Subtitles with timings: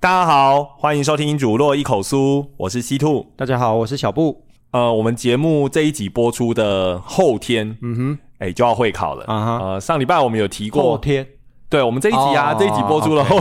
[0.00, 3.32] 大家好，欢迎收听《主落一口酥》，我是西兔。
[3.36, 4.44] 大家好，我是小布。
[4.72, 9.58] 呃，我们节目这一集播出的后天，嗯哼，哎，就要会考了啊哈。
[9.64, 11.24] 呃，上礼拜我们有提过后天，
[11.70, 13.38] 对我们这一集啊，这一集播出了后，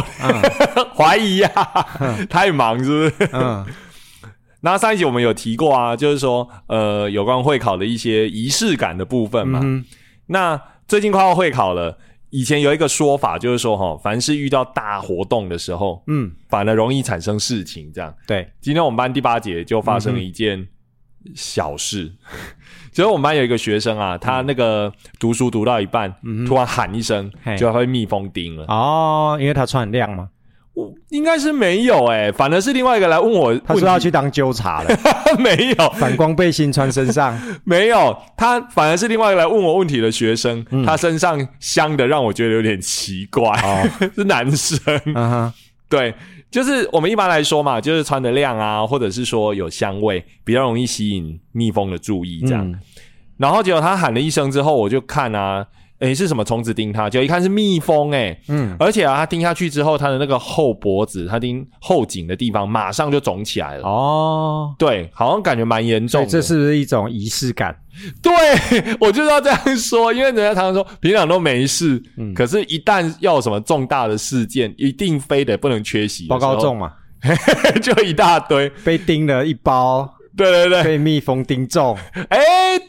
[0.96, 1.50] 怀疑呀，
[2.30, 3.30] 太忙是不是？
[3.34, 3.66] 嗯。
[4.62, 9.62] 那上一集我们有提过啊，就是说，呃，有关会考的一些仪式感的部分嘛。
[10.26, 11.98] 那最近快要会考了。
[12.30, 17.90] 以前有一个说法，就是说哈，凡是遇到大活动的时候，嗯，反而容易产生事情。
[17.94, 18.50] 这样，对。
[18.60, 20.68] 今天我们班第八节就发生了一件
[21.34, 22.12] 小事，
[22.98, 26.12] 就是我们班有一个学生啊，他那个读书读到一半，
[26.48, 28.66] 突然喊一声，就会蜜蜂叮了。
[28.70, 30.30] 哦，因为他穿很亮吗？
[31.10, 34.90] 应该是没有哎，反而是另外一个来问我，他说要去当纠察了，
[35.38, 35.90] 没有。
[36.00, 43.54] 反光背心穿身上， 没有，他反而是另外一个来问我问题的学生，他身上香的让我觉得有点奇怪，
[44.16, 44.82] 是男生，
[45.88, 46.14] 对，
[46.52, 52.80] 就是我们一般来说嘛，就是穿的亮啊，或者是说有香味，比较容易吸引蜜蜂的注意，这样，
[53.38, 55.66] 然后结果他喊了一声之后，我就看啊。
[56.00, 57.10] 诶，是什么虫子叮他？
[57.10, 63.84] 结果一看是蜜蜂，诶，嗯，而且啊，他叮下去之后，他的那个后脖子，他叮后颈的地方，马上就肿起来了。
[63.84, 66.24] 哦，对，好像感觉蛮严重。
[66.28, 67.76] 这是不是一种仪式感？
[68.22, 68.32] 对，
[69.00, 76.28] 我就要这样说，因为人家常常说平常都没事，嗯，可是一旦要有什么重大的事件，一定非得不能缺席。
[76.28, 76.94] 报告重嘛，
[77.82, 80.08] 就一大堆，被叮了一包。
[80.38, 81.98] 对对对，被蜜蜂叮中，
[82.30, 82.40] 哎，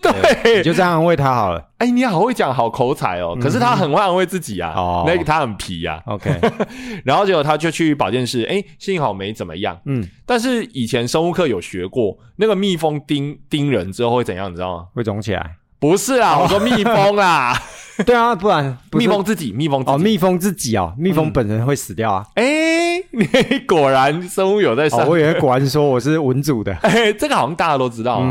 [0.01, 1.69] 对，你就这样安慰他好了。
[1.79, 3.37] 哎，你好会讲，好口才哦。
[3.41, 6.01] 可是他很会安慰自己啊，哦，那个他很皮啊。
[6.07, 6.31] OK，
[7.05, 9.81] 然后结果他就去保健室，哎，幸好没怎么样。
[9.87, 14.85] 嗯，但是以前生物课有学过，那个蜜蜂叮叮人之后会怎样，你知道吗？
[14.95, 15.57] 会肿起来。
[15.81, 17.57] 不是啊，我说蜜蜂啊。
[18.07, 22.27] 对啊，不然蜜蜂自己，蜜蜂哦，蜜蜂自己哦，蜜蜂本人会死掉啊。
[22.35, 22.77] 哎。
[23.11, 23.27] 你
[23.67, 28.23] 果然生物有在上，我以为果然说我是文组的， 哎，这个好像大家都知道。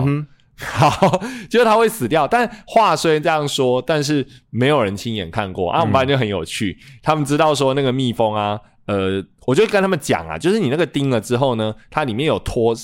[0.59, 5.79] 好，就是它会死掉，但话虽然这样说，但是没有人亲眼看过啊。
[5.79, 12.75] 我们班就很有趣，他们知道说那个蜜蜂啊，呃，我就跟他们讲啊，就是你那个叮了之后呢，它里面有脱。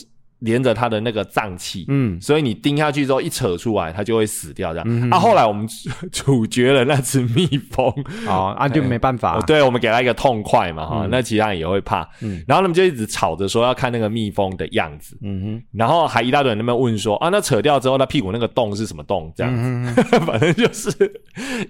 [0.44, 5.10] 连着它的那个脏器，嗯，所以你钉下去之后一扯出来，它就会死掉这样。
[5.10, 5.66] 啊，后来我们
[6.12, 7.90] 处决了那只蜜蜂，
[8.28, 19.32] 啊，啊就没办法， 对我们给它一个痛快嘛，哈，那其他人也会怕，嗯，然后他们就一直吵着说要看那个蜜蜂的样子，嗯哼，然后还一大堆人那边问说啊，那扯掉之后，那屁股那个洞是什么洞？
[19.36, 19.56] 这样。
[19.56, 20.92] 子，反正就是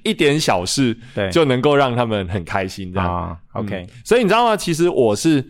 [0.04, 3.38] 一点小事，对，就能够让他们很开心这样。
[3.54, 4.58] OK，所以你知道吗？
[4.58, 5.46] 其实我是。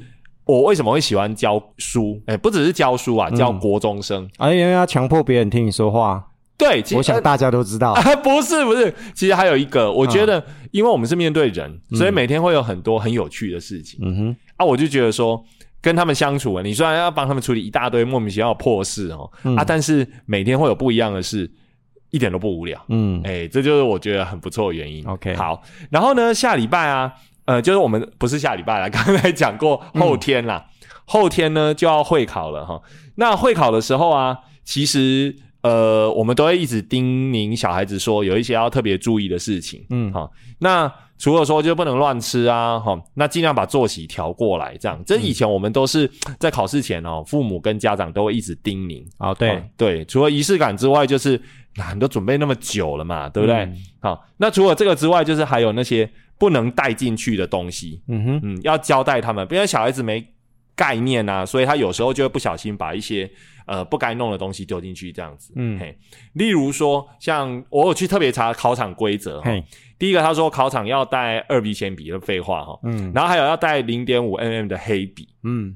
[0.45, 2.21] 我为什么会喜欢教书？
[2.25, 6.23] 哎，不只是教书啊，教国中生啊，因为要强迫别人听你说话。
[6.55, 7.93] 对，我想大家都知道。
[8.23, 13.99] 不是不是，其实还有一个，我觉得，因为我们是面对人，所以每天会有很多很有趣的事情。
[14.03, 15.43] 嗯哼，啊，我就觉得说，
[15.81, 21.51] 跟他们相处，你虽然要帮他们处理一大堆莫名其妙的破事哦，啊，但是每天会有不一样的事，
[22.11, 22.79] 一点都不无聊。
[22.89, 25.03] 嗯，哎，这就是我觉得很不错的原因。
[25.07, 27.11] OK，好，然后呢，下礼拜啊。
[27.45, 30.65] 呃，就是我们不是下礼拜了， 刚才讲过后天啦，
[31.05, 32.81] 后天呢就要会考了哈。
[33.15, 40.31] 那会考的时候啊，其实呃，我们都会一直叮咛小孩子说，有一些要特别注意的事情，嗯，好。
[40.59, 45.01] 那除了说就不能乱吃啊，哈，那尽量把作息调过来，这样。
[45.05, 46.09] 这以前我们都是
[46.39, 50.05] 在考试前哦，父母跟家长都会一直叮咛啊，对对。
[50.05, 51.41] 除了仪式感之外，就是
[51.75, 53.67] 那你都准备那么久了嘛，对不对？
[54.01, 56.09] 好，那除了这个之外，就是还有那些。
[56.39, 60.27] 不能带进去的东西，嗯哼，嗯，要交代他们，不然小孩子没
[60.75, 63.29] 概念啊，所以他有时候就会不小心把一些
[63.65, 65.97] 呃不该弄的东西丢进去，这样子，嗯嘿，
[66.33, 69.63] 例如说，像我有去特别查考场规则，嘿，
[69.97, 75.75] 第一个他说考场要带二 B 铅笔，的废话哈，嗯，然后还有要带零点五 mm 的黑笔，嗯，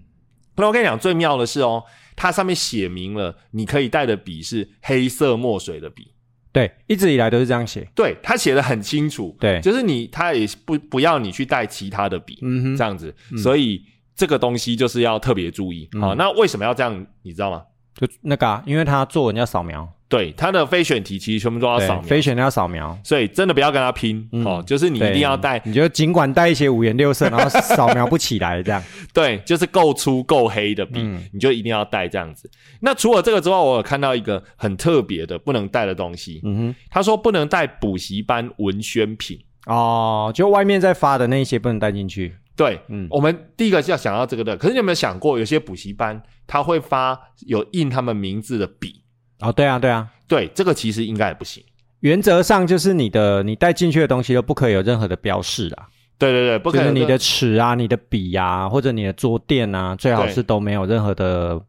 [0.55, 1.83] 那我跟你讲最妙的是哦，
[2.15, 6.13] 它上面写明了你可以带的笔是黑色墨水的笔。
[6.53, 7.87] 对，一直以来都是这样写。
[7.93, 13.13] 对他写的很清楚，对，就是你，他也不不要你去带其他的笔，嗯哼，这样子，
[13.43, 13.83] 所以
[14.15, 15.87] 这个东西就是要特别注意。
[16.01, 17.05] 好，那为什么要这样？
[17.21, 17.61] 你知道吗？
[17.97, 19.87] 就那个，因为他作文要扫描。
[20.09, 24.63] 对他的非选题其实全部都要扫描，非选要扫描，所以真的不要跟他拼哦。
[24.65, 28.81] 就是你一定要带，你就尽管带一些五颜六色，然后扫描不起来这样。
[29.13, 31.01] 对，就是够粗够黑的笔，
[31.33, 32.49] 你就一定要带这样子。
[32.79, 36.39] 那除了这个之外，我有看到一个很特别的不能带的东西。
[36.45, 42.33] 嗯哼，他说不能带补习班文宣品哦，就外面在发的那些不能带进去。
[42.57, 44.57] 对，嗯，我们第一个是要想到这个的。
[44.57, 49.03] 可是你有没有想过，有些补习班他会发有印他们名字的笔？
[49.39, 51.63] 哦，对啊，对啊，对，这个其实应该也不行。
[51.99, 55.87] 原则上就是你的你带进去的东西都不可以有任何的标示啊。
[56.17, 61.61] 对对对，不可能你的尺啊、你的笔啊，或者你的桌垫啊，最好是都没有任何的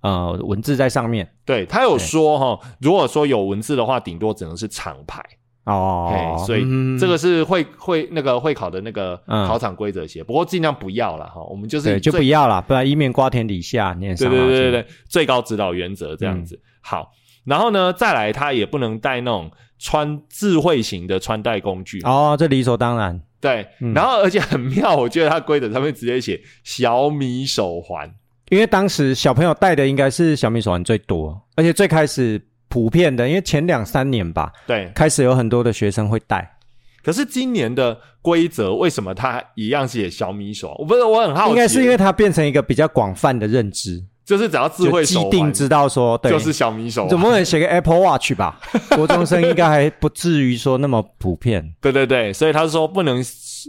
[0.00, 1.28] 呃文字在上面。
[1.44, 5.20] 对他有说哈，如果说有文字的话，顶多只能是厂牌。
[5.66, 6.64] 哦，所以
[6.96, 11.42] 这个是会会那个会考的那个考场规则写，不过尽量不要了哈。
[11.50, 14.14] 我们就是就不要了，不然一面瓜田底下念。
[14.14, 16.60] 对对对对对，最高指导原则这样子。
[16.80, 17.10] 好，
[17.44, 22.00] 然后呢，再来他也不能带那种穿智慧型的穿戴工具。
[22.02, 23.20] 哦，这理所当然。
[23.40, 28.08] 对，然后而且很妙，我觉得他规则上面直接写小米手环，
[28.50, 32.40] 因为当时小朋友戴的应该是小米手环最多，而且最开始。
[32.68, 36.58] 普遍的，因为前两三年吧，对，开始有很多的学生会带。
[37.02, 40.74] 可是今年的规则为什么它一样写小米手？
[40.78, 47.06] 我不是我很好奇，应该是因为它变成一个比较广泛的认知，就是只要智慧既定知道说，对，就是小米手。
[47.08, 48.60] 怎么能写个 Apple Watch 吧？
[48.96, 51.74] 国中生应该还不至于说那么普遍。
[51.80, 53.24] 对对对，所以他说不能。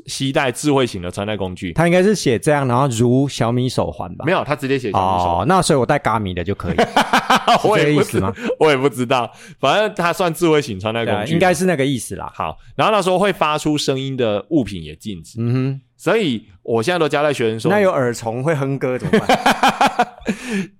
[0.06, 4.26] 携带智慧型的穿戴工具，他应该是写这样，然后如小米手环吧？
[4.26, 5.48] 没有，他直接写小米手环。
[5.48, 6.76] 那所以我戴咖米的就可以，
[7.68, 8.32] 我这意思吗？
[8.60, 12.32] 我也不知道，反正他算智慧型穿戴工具，应该是那个意思啦。
[12.36, 15.38] 好，然后他说会发出声音的物品也禁止。
[15.40, 20.08] 嗯哼，所以我现在都交代学生说，那有耳虫会哼歌怎么办？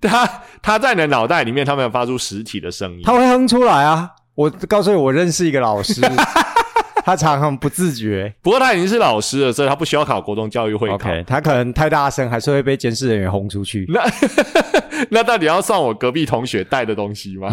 [0.00, 4.10] 他他在你的脑袋里面，他没有发出实体的声音，他会哼出来啊！
[4.34, 6.00] 我告诉你，我认识一个老师。
[7.04, 10.94] 他常常不自觉，不过他已经是老师了，所以他不需要考国中教育会考。
[10.96, 13.86] OK，他可能太大声，还是会被监视人员轰出去。
[13.88, 14.04] 那
[15.08, 17.48] 那到底要算我隔壁同学带的东西吗？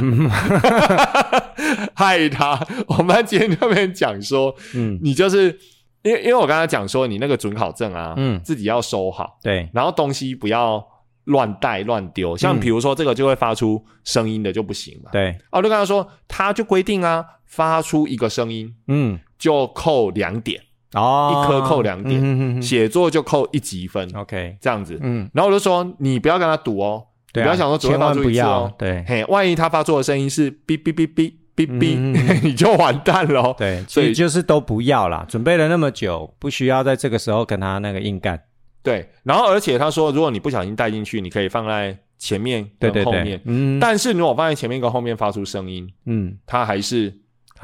[1.95, 2.59] 害他！
[2.87, 5.57] 我们今天那边讲说，嗯，你就是
[6.05, 10.81] 因为因为我刚才讲说，你那个准考证啊，嗯，自己要收好，对，然后东西不要
[11.25, 15.09] 乱带乱丢，像比如说这个就会发出声音的就不行嘛。
[15.11, 19.19] 对，哦，就刚才说，他就规定啊，发出一个声音，嗯。
[19.37, 20.59] 就扣两点
[20.93, 24.09] 哦，一颗扣两点，写作就扣一积分。
[24.15, 24.97] OK，这样子。
[25.03, 27.03] 嗯，然后我就说你不要跟他赌哦，
[27.33, 28.73] 对不要想说千万不要。
[28.77, 31.95] 对，嘿，万一他发出的声音是哔哔哔哔哔哔，
[32.43, 33.55] 你就完蛋了。
[33.57, 35.25] 对，所以就是都不要啦。
[35.29, 38.39] 准备了那么久，不需要在这个时候跟他那个硬干。
[38.83, 43.41] 对，然后而且他说，如果你不小心带进去，你可以放在前面跟后面。
[43.45, 47.13] 嗯，但是如果放在前面跟后面发出声音，嗯，他还是。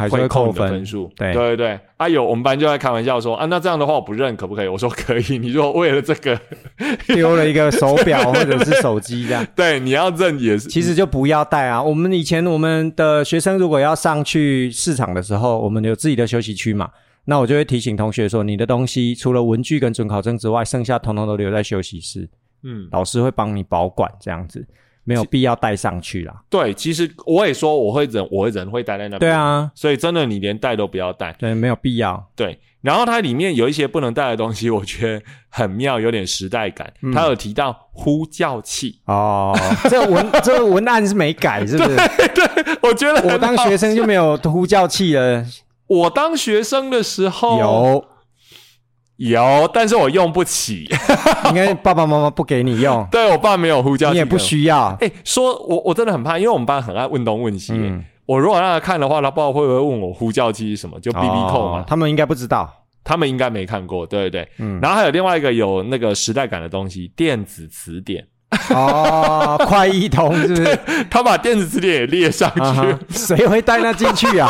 [0.01, 4.67] 还是会扣分数，对对对啊，有我们班就在开玩笑说啊，那这样的话我不认可不可以？
[4.67, 6.39] 我说可以，你如果为了这个
[7.07, 11.81] 丢了一个手表或者是手机这样， 对，你要认也是，其实就不要带啊。
[11.81, 16.89] 我们以前我们的学生如果要上去市场的时候，我们有自己的休息区嘛，
[17.25, 22.27] 那我就会提醒同学说，你的东西除了文具跟准考证之外，剩下统统都留在休息室，
[22.63, 24.65] 嗯，老师会帮你保管这样子。
[25.03, 26.33] 没有必要带上去啦。
[26.49, 29.19] 对，其实我也说我会忍，我会人会待在那边。
[29.19, 31.33] 对啊，所以真的你连带都不要带。
[31.39, 32.29] 对，没有必要。
[32.35, 36.93] 对，然后它里面有一些不能带的东西，我觉得很妙，有点时代感。
[37.13, 39.57] 它有提到呼叫器哦，
[39.89, 41.95] 这文 这文案是没改，是不是？
[41.95, 45.45] 对，我觉得我当学生就没有呼叫器了。
[45.87, 48.05] 我当学生的时候有。
[49.29, 50.89] 有，但是我用不起，
[51.49, 53.05] 应该爸爸妈妈不给你用。
[53.11, 54.97] 对我爸没有呼叫器，你也不需要。
[54.99, 57.73] 哎，说我我真的很怕，因为我们班很爱问东问西。
[58.25, 61.83] 我如果让他看的话，他不知道会不会问我呼叫器是什么，就 B B 扣嘛。
[61.85, 62.67] 他们应该不知道，
[63.03, 64.49] 他们应该没看过，对对对？
[64.57, 64.79] 嗯。
[64.81, 68.25] 然后还有另外一个有那个时代感的东西，电子词典。
[68.73, 70.79] 哦， 快一通是不是？
[71.11, 74.49] 他把电子词典也列上去，谁会带那进去啊？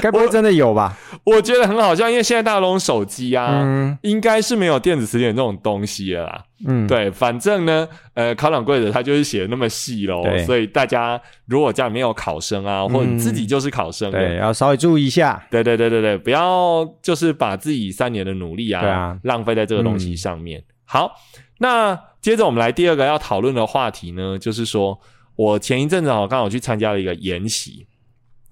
[0.00, 0.96] 该不会真的有吧？
[1.24, 6.44] 我觉得很好笑，因为现在大家都用手机啊，应该是没有电子词典这种东西了啦。
[6.66, 15.42] 嗯，对，反正呢，呃，考场规则它就是写的那么细喽，所以大家如果家里面有考生啊，或者你自己就是考生，对，要稍微注意一下。
[15.50, 20.62] 对对对对对，不要就是把自己三年的努力啊，浪费在这个东西上面。
[20.84, 21.14] 好，
[21.58, 24.98] 那接着我们来第二个要讨论的话题呢，就是说
[25.36, 27.86] 我前一阵子我，刚好去参加了一个研习。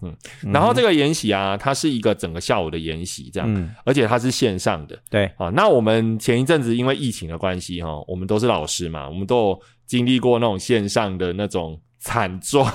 [0.02, 0.16] 嗯，
[0.52, 4.98] 然后这个研习啊，它是一个整个下午的研习，这样，而且它是线上的。
[5.08, 5.26] 对。
[5.36, 12.70] 啊，那我们前一阵子因为疫情的关系哈，我们都是老师嘛，我们都有经历过那种线上的那种惨状。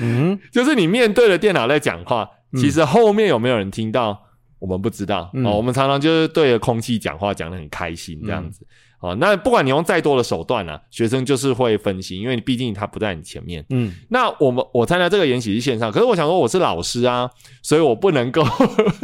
[0.00, 4.18] 嗯， 就是你面对着电脑在讲话，其实后面有没有人听到，
[4.58, 5.30] 我们不知道。
[5.44, 5.56] 哦。
[5.56, 8.66] 我们常常就是对着空气讲话，讲的很开心这样子
[9.00, 13.64] 哦，那不管你用再多的手段啊，学生就是会分心，因为毕竟他不在你前面。
[13.70, 17.30] 嗯，那我们我参加这个研习是线上，可是我想说我是老师啊，
[17.62, 18.42] 所以我不能够，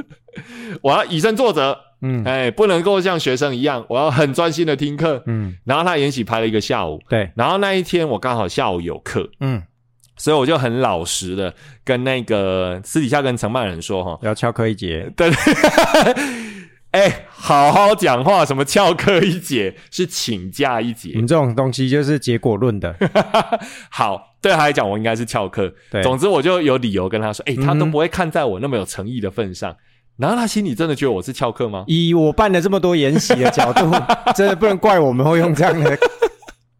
[0.82, 2.24] 我要以身作则，嗯。
[2.24, 5.22] 哎，不能够像学生一样，我要很专心的听课。
[5.26, 9.62] 嗯，然后他研习排了一个下午，对，然后那一天我刚好下午有课，嗯，
[10.16, 15.30] 所以我就很老实的跟那个私底下跟承办人说哈，要翘课一节，对，
[16.92, 22.94] 哎，好好讲话，什么翘课一节是请假一节 你，们这种东西就是结果论的，
[23.90, 25.72] 好，对他来讲我应该是翘课。
[25.90, 29.74] 对总之我就有理由跟他说，哎，他都不会看在我那么有诚意的份上。
[30.18, 31.84] 然后他心里真的觉得我是翘课吗？
[31.86, 33.90] 以我办了这么多研习的角度，
[34.36, 35.98] 真的不能怪我们会用这样的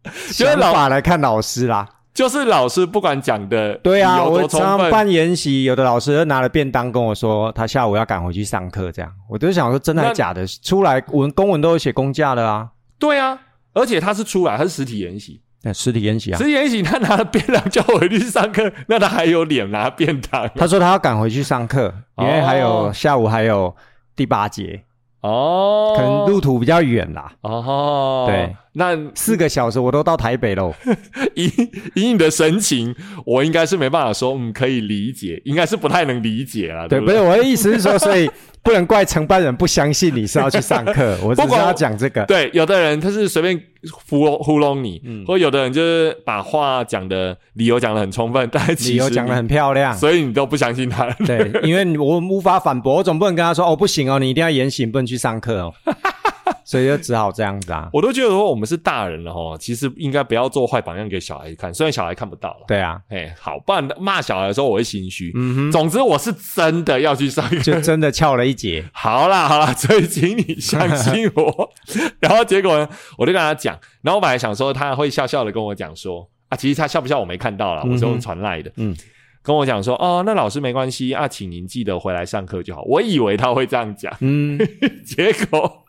[0.05, 1.89] 想法来看老师啦。
[2.13, 9.11] 就是老师不管讲的对啊，我常常办研习，有的老师拿了便当跟我说，他下午要赶回去上课，这样。
[9.27, 10.45] 我就想说，真的还那假的？
[10.45, 13.39] 出来文公文都有写公假的啊，对啊，
[13.73, 16.37] 而且他是出来，他是实体研习，那实体研习啊？
[16.37, 16.43] 实。
[16.43, 22.91] 体研习他拿了便当叫我回去上课，那他还有脸拿便当他说他要赶回去上课，因为还有、哦。
[22.93, 23.75] 下午还有
[24.15, 24.83] 第八节，
[25.23, 25.93] 哦？
[25.95, 30.73] 可能路途比较远啦，哦，对，那四个小时我都到台北喽。
[31.35, 31.51] 以
[31.95, 32.93] 以你的神情，
[33.25, 37.15] 我应该是没办法说，嗯，可以理解，应该是不太能理解啦，对，不对？
[37.15, 38.29] 不是我的意思是说，所以
[38.63, 42.25] 不能怪承办人不相信你是要去上课， 我只是要讲这个。
[42.25, 43.61] 对，有的人他是随便
[44.07, 51.11] 糊弄糊弄你，嗯或有的人就是把话讲的理由讲的很充分，但其实理由讲的很漂亮，所以你都不相信他。
[51.25, 55.73] 对，因为我无法反驳，我总不能跟他说哦，不行哦，你一定要严刑，不能去上课哦，
[56.73, 57.87] 所以就只好这样子啊。
[57.93, 62.65] 我都觉得说我们是大人了哈，其实应该不要做坏榜样给小孩看，虽然小孩看不到了。
[62.67, 65.31] 对啊，哎，好，不然骂小孩的时候我会心虚。
[65.35, 67.59] 嗯哼，总之我是真的要去上课。
[67.59, 68.83] 就真的 翘了一节。
[68.91, 71.69] 好啦好啦，所以请你相信我。
[72.19, 78.71] 然后结果呢，我就跟他讲，然后我本来想说他会笑笑的跟我讲说啊，其实他笑不笑我没看到啦，我是用传来的。
[78.77, 78.95] 嗯，
[79.41, 82.81] 跟我讲说哦，那老师没关系啊，请您记得回来上课就好。
[82.83, 84.57] 我以为他会这样讲，嗯，
[85.05, 85.83] 结果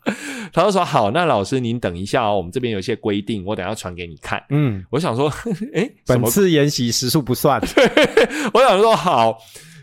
[0.54, 4.40] 他就说好，那老师您等一下哦，我们这边有一些规定，我等一下传给你看。
[4.50, 5.28] 嗯，我想说，
[5.74, 6.24] 哎，本？
[6.26, 7.60] 次研习时数不算。
[8.54, 9.36] 我想说好，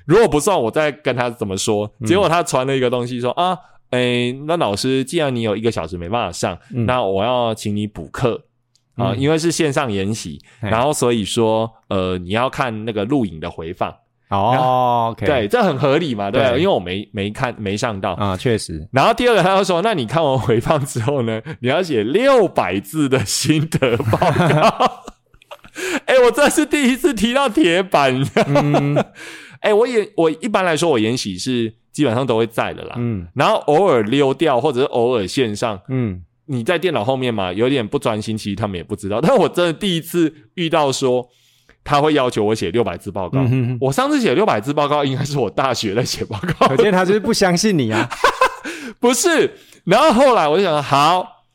[0.05, 1.85] 如果不算，我再跟他怎么说。
[1.99, 3.57] 嗯结果他传了一个东西说啊，
[3.89, 8.45] 哎，那老师，既然你有一个小时没办法上，嗯那我要请你补课。
[8.95, 13.93] 啊，嗯因为是线上研习，嘿然后所以说，呃，你要看那个录影的回放，
[14.37, 18.13] 哦对，这很合理嘛，对对，因为我没没看没上到。
[18.13, 24.91] 啊，确实，然后第二个，他就说：“那你看完回放之后呢， 你要写六百字的心得报告。
[26.05, 28.23] ”哎，我这是第一次提到铁板。
[28.47, 28.95] 嗯
[29.61, 39.21] 哎，我演我一般来说我演习是基本上都会在的啦，嗯然后偶尔溜掉或者是偶尔线上，嗯，你在电脑后面嘛，有点不专心，其实他们也不知道。
[39.21, 41.29] 但我真的第一次遇到说
[41.83, 43.39] 他会要求我写六百字报告。
[43.39, 48.09] 嗯哼哼我上次写六百字报告，应该是我大学在写报告可，见他就是不相信你啊。
[48.99, 49.55] 不是。
[49.83, 51.45] 然后后来我就想，好，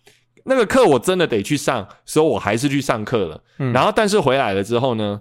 [0.45, 3.41] 那个课我真的得去上，所以我还是去上课了。
[3.59, 5.21] 嗯然后但是回来了之后呢，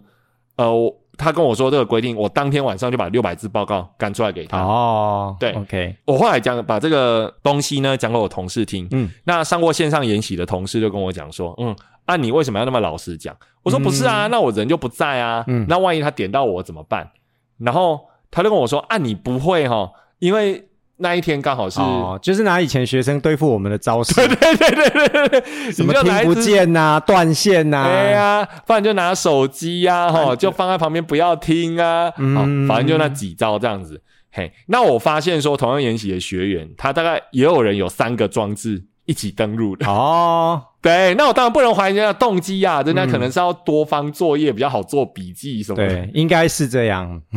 [0.55, 4.60] 呃，我他跟我说这个规定，我当天晚上就把六百字报告赶出来给他。
[4.62, 9.10] 哦，对，OK，我后来讲把这个东西呢讲给我同事听，嗯。
[9.24, 13.36] 那上过线上研习的同事就跟我讲说，嗯，啊，你为什么要那么老实讲？
[13.63, 15.65] 我说不是啊，那我人就不在啊，嗯。
[15.67, 17.10] 那万一他点到我怎么办？
[17.57, 20.67] 然后他就跟我说，啊，你不会哈，因为
[20.98, 26.36] 那一天刚好是，哦，就是拿以前学生对付我们的招式， 对对对对对对，什么听不。
[26.36, 34.02] 见呐、断线呐、对呀，不然就拿手机呀、哈，就放在旁边不要听啊，嗯好，反正就那几招这样子。
[34.32, 39.88] 嘿，那我发现说，同样研习的学员，他大概也有人有三个装置一起登录的。
[39.88, 45.88] 哦， 对，那我当然不能怀疑人家的动机啊，人家可能是要多方作业比较好做笔记什么的。
[45.88, 47.22] 对，应该是这样。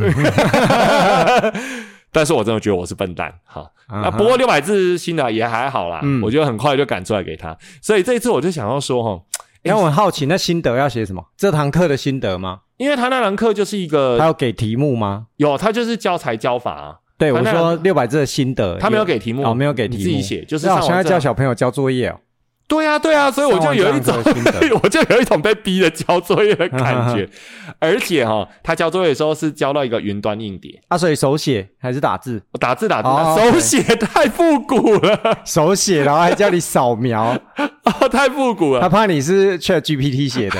[2.11, 3.61] 但是我真的觉得我是笨蛋，哈。
[3.91, 7.57] 嗯那不过六百字新的也还好啦，嗯我觉得很快就赶出来给他。
[7.81, 9.19] 所以这一次我就想要说，哈，
[9.63, 11.23] 然后我很好奇，那心得要写什么？
[11.35, 12.59] 这堂课的心得吗？
[12.77, 15.25] 因为他那堂课就是一个他个要给题目吗？
[15.37, 22.19] 有，他就是教材教法啊，对，我说六百字的心得，他没有给题目哦，没有给题目，你自己写，就是那我现在上网叫小朋友交作业哦，
[22.69, 24.15] 对啊，对啊，所以我就有一种
[24.81, 27.27] 我就有一种被逼着交作业的感觉。
[27.79, 32.41] 而且哈、他交作业的时候是交到一个云端硬碟，啊，所以手写还是打字？
[32.51, 37.35] 我打字打字，哦手写太复古了， 手写，然后还叫你扫描，
[37.83, 38.81] 哦，太复古了。
[38.81, 40.57] 他怕你是 Chat GPT 写的。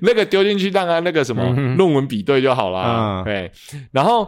[0.00, 1.44] 那个丢进去让他那个什么
[1.76, 3.22] 论文比对就好啦。
[3.22, 3.52] 嗯对，
[3.92, 4.26] 然后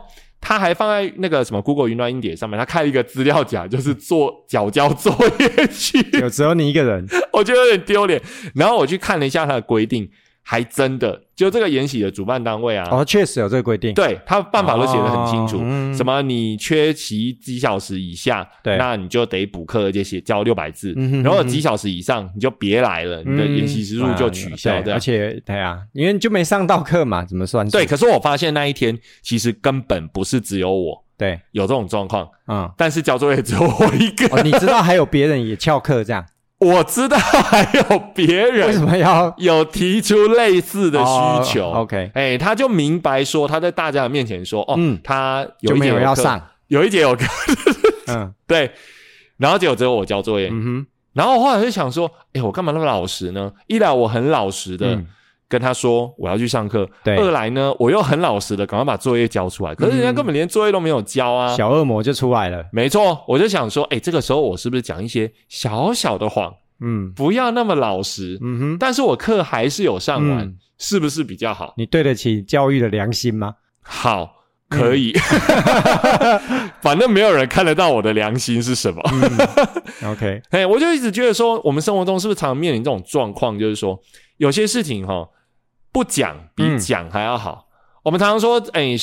[0.49, 8.23] 他还放在那个什么 Google 云端硬碟上面，他开了一个资料夹， 就是做缴交作业去，有只有你一个人， 我觉得有点丢脸。
[8.55, 10.09] 然后我去看了一下他的规定。
[10.49, 15.59] 还真的，就这个演习的主办单位啊，哦，确实有这个规定，对他办法都写得很清楚，
[15.93, 20.93] 什么你缺席几小时以下，对，那你就得补课，而且写交六百字，
[21.25, 27.69] 然后几小时以上你就别来了，你的演习时数就取消，而且对啊，因为就没上到课嘛，怎么算？
[27.69, 36.25] 对，可是我发现那一天其实根本不是只有我，对，有这种状况，嗯，但是交作业只有我一个，你知道还有别人也翘课这样。
[36.59, 39.35] 我知道还有别人为什么要？
[39.39, 47.25] 有提出类似的需求？OK，哎，他就明白说他在大家的面前说，哦，他有一节要上，有一节有课，
[48.09, 48.71] 嗯， 对，
[49.37, 53.53] 然后结果只有我交作业，嗯哼，然后后来就想说，哎，我干嘛那么老实呢？
[53.67, 54.99] 一来我很老实的。
[55.49, 56.88] 跟他说我要去上课。
[57.05, 59.75] 二来呢，我又很老实的赶快把作业交出来。
[59.75, 61.55] 可是人家根本连作业都没有交啊！
[61.57, 62.65] 小恶魔就出来了。
[62.73, 66.53] 没错，我就想说，哎，这个时候我是不是讲一些小小的谎？
[66.81, 68.38] 嗯，不要那么老实。
[68.43, 71.73] 嗯哼，但是我课还是有上完，是不是比较好？
[71.76, 73.55] 你对得起教育的良心吗？
[73.81, 74.29] 好，
[74.69, 75.15] 可以。
[76.83, 79.00] 反正没有人看得到我的良心是什么。
[80.05, 83.59] OK， 哎，我就一直觉得说，我们生活中是不是常常面临这种状况？
[83.59, 83.99] 就是说，
[84.38, 85.26] 有些事情哈。
[85.97, 87.65] 不讲比讲还要好。
[88.03, 88.95] 我们常常说，哎，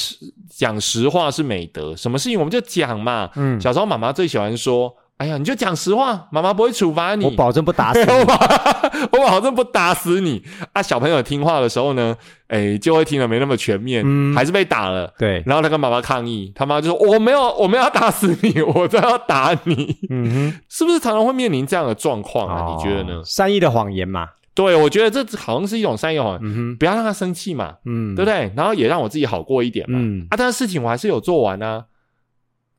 [0.48, 1.96] 讲实话是美德。
[1.96, 3.32] 什么事情我们就讲嘛。
[3.36, 7.26] 嗯，小时候妈妈最喜欢说，哎呀，你就讲实话，妈妈不会处罚你。
[7.26, 8.12] 我保证不打死你。
[9.12, 10.44] 我保证不打死你。
[10.74, 12.16] 啊，小朋友听话的时候呢，
[12.48, 15.12] 哎，就会听得没那么全面，还是被打了。
[15.18, 19.98] 对，然后他跟妈妈抗议，他妈就说，我没有，我没有要打死你， 我都要打你。
[20.12, 22.68] 嗯哼，是不是常常会面临这样的状况啊？
[22.78, 23.24] 你觉得呢？
[23.26, 24.28] 善意的谎言嘛。
[24.56, 28.52] 对，我觉得这好像是一种善意谎言，不要让他生气嘛，嗯，对不对？
[28.56, 30.28] 然后也让我自己好过一点嘛，嗯。
[30.30, 31.86] 啊，但是事情我还是有做完啊，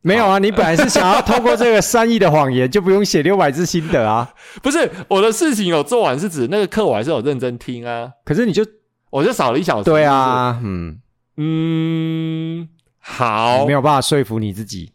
[0.02, 0.38] 没有啊？
[0.38, 4.32] 你本来是想要透过这个善意的谎言， 就不用写六百字心得啊？
[4.62, 8.64] 不是，我的事情有做完，是指那个课我还是有认真听啊，可是你就
[9.10, 11.00] 我就少了一小时，对啊，嗯。
[11.36, 12.68] 嗯，
[13.00, 14.92] 好，没有办法说服你自己，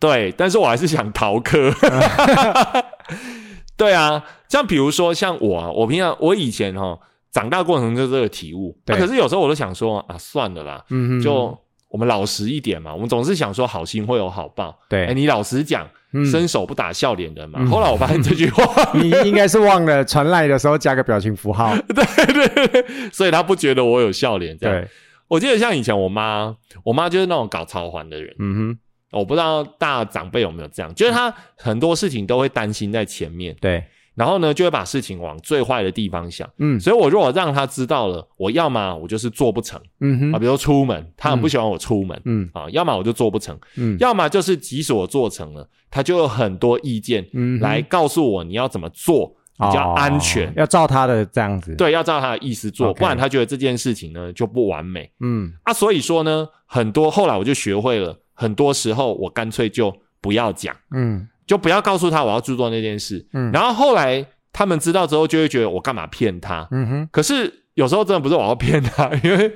[0.00, 1.70] 对，但是我还是想逃课。
[3.76, 6.98] 对啊，像比如说像我，啊，我平常我以前哈
[7.30, 11.56] 长大过程就这个体悟，那可是有时候我都想说啊，算了啦，嗯就
[11.88, 15.88] 我们老实一点嘛，我们总是想说好心会有好报，对，哎，你老实讲，
[16.30, 17.64] 伸手不打笑脸人嘛。
[17.66, 24.56] 后来我发现这句话， 你应该是忘了传来的时候加个表情符号， 对对对，所以他不觉得我有笑脸。
[24.58, 24.88] 对，
[25.28, 28.78] 我记得像以前我妈，我妈就是那种搞超环的人，嗯哼。
[29.14, 33.82] 我不知道大长辈有没有这样，就是他很多事情都会担心在前面，对，
[34.14, 58.16] 然后呢就会把事情往最坏的地方想，嗯，所以我如果让他知道了，我要么我就是做不成，嗯哼，啊，比如说出门，他很不喜欢我出门，嗯，啊，要么我就做不成，嗯，要么就是即使我做成了，他就有很多意见，嗯，来告诉我你要怎么做比较安全，要照他的这样子，对，要照他的意思做，不然他觉得这件事情呢就不完美，嗯，啊，所以说呢，很多后来我就学会了。
[58.34, 67.08] 很多时候，我干脆就不要讲，嗯，就不要告诉他我要做做那件事，嗯，然后后来他们知道之后，就会觉得我干嘛骗他，嗯哼。
[67.10, 69.52] 可是有时候真的不是我要骗他， 因为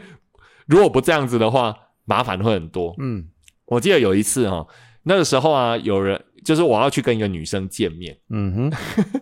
[0.67, 3.29] 如果不这样子的话，麻烦会很多，嗯。
[3.67, 4.67] 我记得有一次哈，
[5.03, 8.73] 那个时候啊，有人就是我要去跟一个女生见面，嗯哼，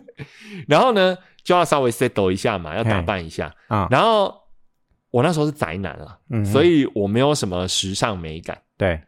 [0.69, 3.53] 然后呢就要稍微 settle 一下嘛，要打扮一下。
[3.67, 3.87] 啊。
[3.91, 4.33] 然后
[5.11, 9.01] 我那时候是宅男啊，嗯所以我没有什么时尚美感，对。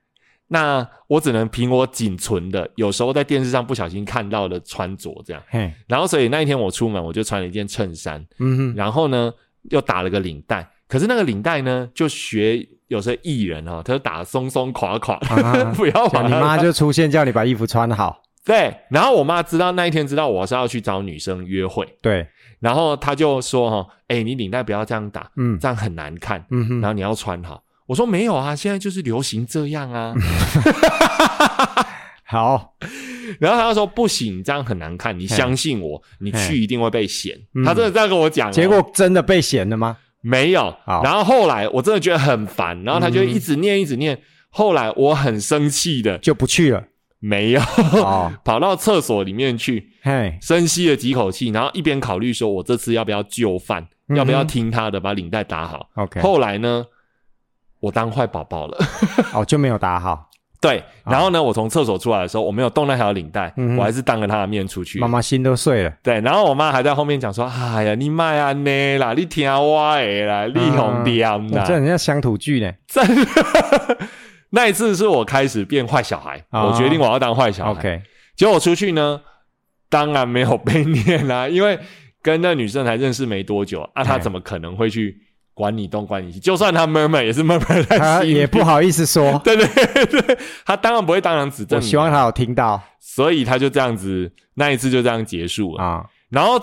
[0.51, 5.41] 那我只能凭我仅存的，有时候在电视上不小心看到的穿着这样，
[5.87, 9.31] 然后所以那一天我出门我就穿了一件衬衫，嗯哼，然后呢
[9.69, 15.17] 又打了个领带，可是那个领带呢就学有些艺人哈，他就打松松垮垮，
[15.77, 22.27] 不要把你妈就出现叫你把衣服穿好，对，然后我妈知道那一天知道我是要去找女生约会，对，
[22.59, 27.61] 然后她就说哈，哎你领带不要这样打，嗯，这样很难看，嗯哼，然后你要穿好。
[27.89, 30.13] 我说没有啊，现在就是流行这样啊。
[32.23, 32.75] 好，
[33.41, 35.17] 然后他说不行，这样很难看。
[35.17, 37.35] 你相信我，你去一定会被嫌。
[37.65, 39.97] 他真的这样跟我讲，结果真的被嫌了吗？
[40.21, 40.71] 没有。
[41.03, 44.21] 然后后来我真的觉得很烦，然后他就一直念一直念。
[44.51, 46.83] 后来我很生气的就不去了，
[47.17, 47.61] 没有，
[48.45, 49.89] 跑到厕所里面去，
[50.39, 55.89] 深吸了几口气，然后一边考虑说我这次要不要就范，要不要听他的把领带打好。
[55.95, 56.85] OK，后来呢？
[57.79, 58.77] 我当坏宝宝了，
[59.33, 60.27] 哦，就没有打好。
[60.61, 64.99] 对，然后呢，我从厕所出来的时候，我没有动那条领带，我还是当着他的面出去。
[64.99, 65.93] 妈妈心都碎了。
[66.03, 73.97] 对，然后我妈还在后面讲说：“哎呀，你卖啊呢啦，你听我的啦，你红点呐。”这人家乡土剧呢， 真的。
[74.49, 77.71] 那一次是我开始变坏小孩，啊我决定我要当坏小孩。
[77.71, 78.01] OK，
[78.35, 79.21] 结果我出去呢，
[79.89, 81.79] 当然没有被念啦、因为
[82.21, 85.15] 跟那女生才认识没多久啊，她哎怎么可能会去
[85.59, 86.39] 管你东管你西？
[86.39, 95.83] 就算他 murmur 也是 murmur 在他心里也不好意思说， 对对对，他当然不会当场指正你，我希望他有听到所以他就这样子，那一次就这样结束了。
[95.83, 96.57] 啊，然后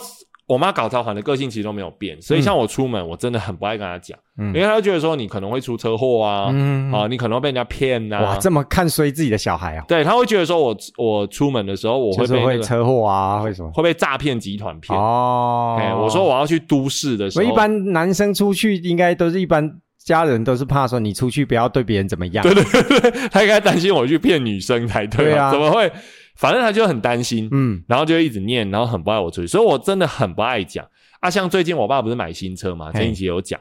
[0.46, 13.70] 我妈搞超环的个性其实都没有变，所以像我出门，我真的很不爱跟她讲，嗯因为她就觉得说你可能会出车祸啊，嗯，啊，你可能会被人家骗呐、哇，这么看衰自己的小孩啊，对，她会觉得说我我出门的时候我就是会被那个会车祸啊，会什么？
[13.72, 14.96] 会被诈骗集团骗。
[14.96, 19.68] 哦，哎、我说我要去都市的时候，我一般男生出去应该都是一般
[20.04, 25.90] 家人都是怕说你出去不要对别人怎么样，对对对，他应该担心我去骗女生才对对啊怎么会？
[26.36, 27.82] 反正他就很担心，嗯。
[27.88, 30.86] 然后就一直念，然后很不爱我出去，所以我真的很不爱讲。
[31.20, 31.30] 啊。
[31.30, 33.00] 像最近我爸不是买新车嘛，嘿。
[33.00, 33.60] 前几集有讲，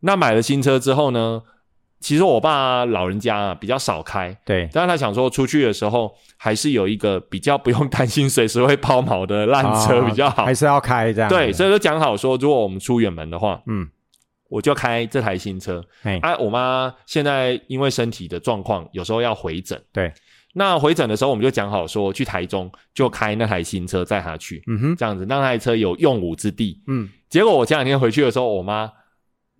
[0.00, 1.42] 那买了新车之后呢，
[2.00, 13.88] 其实我爸老人家啊比较少开，对，但是他想说出去的时候还是有一个比较不用担心随时会抛锚的烂车比较好，啊还是要开这样，对，所以就讲好说，如果我们出远门的话，嗯，
[14.48, 15.82] 我就开这台新车。
[16.02, 19.80] 哎，啊，我妈现在因为身体的状况，有时候要回诊。
[19.92, 20.12] 对，
[20.58, 26.82] 那回诊的时候，我们就讲好说，去台中就开那台新车载他去，嗯哼，这样子让那台车有用武之地。
[26.86, 28.90] 嗯，结果我前两天回去的时候，我妈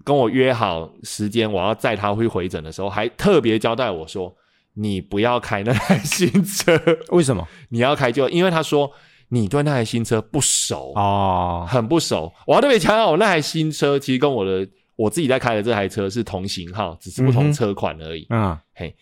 [0.05, 4.35] 跟我约好时间，我要载他去回诊的时候，还特别交代我说
[4.73, 6.81] ：“你不要开那台新车，
[7.13, 7.47] 为什么？
[7.69, 8.91] 你要开就因为他说
[9.29, 12.33] 你对那台新车不熟。”哦，很不熟。
[12.47, 18.27] 我要特别强调，我那台新车其实跟我的我自己在开的这台车是同型号，只是不同车款而已。
[18.31, 18.97] 嗯嘿，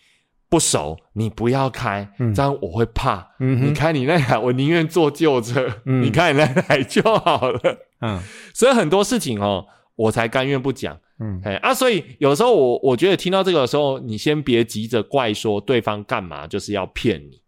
[0.55, 3.27] 不熟，你不要开，嗯这样我会怕。
[3.39, 7.77] 嗯你开你那台，我宁愿坐旧车，嗯你开你那台就好了。
[7.99, 8.21] 嗯
[8.53, 9.65] 所以很多事情哦，
[9.97, 10.97] 我才甘愿不讲。
[11.19, 17.41] 嗯，哎啊，所以有时候我我觉得听到这个的时候，你先别急着怪说对方干嘛就是要骗你。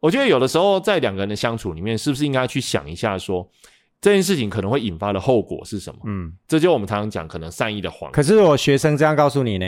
[0.00, 3.46] 我觉得有的时候在两个人的相处里面，是不是应该去想一下说
[4.00, 6.00] 这件事情可能会引发的后果是什么？
[6.06, 8.10] 嗯，这就我们常常讲可能善意的谎。
[8.12, 9.66] 可是我学生这样告诉你呢？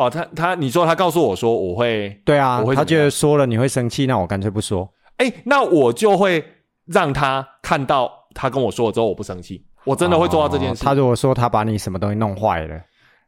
[0.00, 4.88] 哦，他他你说他告诉我说我会，对啊我会，他觉得说了你会生气，那我干脆不说。
[5.18, 6.42] 哎，那我就会
[6.86, 10.82] 让他看到他跟我说了之后我不生气，我真的会做到这件事。
[10.82, 12.80] 哦他如果说他把你什么东西弄坏了，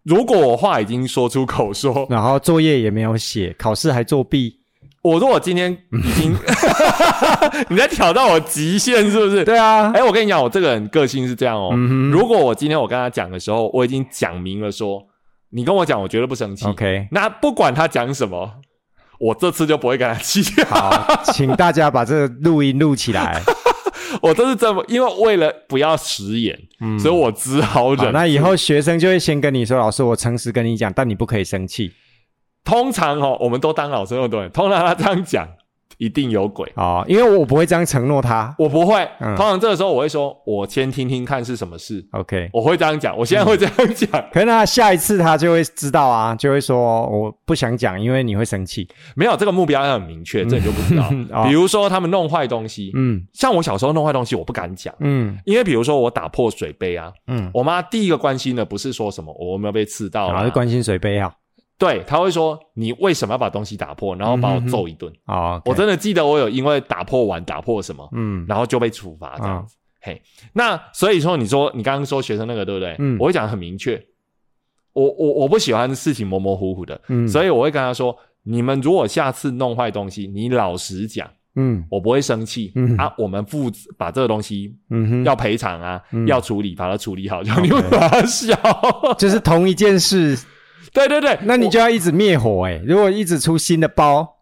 [0.03, 4.55] 如果我话已经说出口说，然后作业也没有写，考试还作弊，
[5.03, 6.35] 我如果今天已经
[7.69, 9.45] 你在挑战我极限是不是？
[9.45, 11.73] 对啊，哎，我跟你讲，我这个人个性是这样哦。
[11.75, 15.07] 嗯如果我今天我跟他讲的时候，我已经讲明了说，
[15.53, 16.67] 你跟我讲，我绝对不生气。
[16.67, 18.51] OK，那不管他讲什么，
[19.21, 20.43] 我这次就不会跟他气。
[20.65, 23.43] 好，请大家把这个录音录起来。
[24.21, 28.13] 我都是这么，因为为了不要食言，嗯所以我只好好，忍。
[28.13, 31.93] 那以后学生就会先跟你说，老师，我诚实跟你讲，但你不可以生气。
[32.65, 35.49] 通常哦，我们都当老师那么多人，通常他这样讲，
[36.03, 36.71] 一定有鬼。
[36.75, 38.53] 哦，因为我不会这样承诺他。
[38.59, 44.11] 我不会，嗯通常这个时候我会说，我先听听看是什么事，OK，我会这样讲，我现在会这样讲。
[44.33, 48.89] 可是那下一次他就会知道啊，就会说我不想讲，因为你会生气。
[49.15, 51.09] 没有这个目标要很明确，这你就不知道。
[51.31, 61.33] 哦比如说他们弄坏东西，嗯像我小时候弄坏东西，我不敢讲，嗯因为比如说我打破水杯啊，嗯，我妈第一个关心的不是说什么我有没有被刺到啦然后就关心水杯啊。
[61.79, 65.13] 对，他会说你为什么要把东西打破，然后把我揍一顿。
[65.27, 68.45] 哦，我真的记得我有因为打破碗打破什么，嗯。
[68.49, 69.77] 然后就被处罚这样子。
[70.01, 70.21] 嘿，
[70.53, 72.95] 那所以说你说你刚刚说学生那个对不对？
[72.99, 73.17] 嗯。
[73.19, 74.01] 我会讲得很明确，
[74.93, 81.85] 我我我不喜欢事情模模糊糊的，嗯，所以我会跟他说，你们如果下次弄坏东西，你老实讲，嗯。
[81.91, 86.27] 我不会生气、嗯啊，我们负责把这个东西嗯哼，要赔偿啊，嗯。
[86.27, 88.57] 要处理，把它处理好，就你会把它笑。
[89.19, 90.39] 就是同一件事，
[90.93, 94.37] 对对对，那你就要一直灭火哎、如果一直出新的包，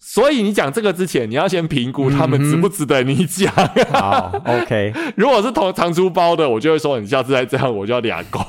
[0.00, 3.52] 所以你讲这个之前，你要先评估他们值不值得你讲。
[3.90, 8.42] 好，OK， 如果是同常出包的，我就会说你下次再这样，我就要俩工。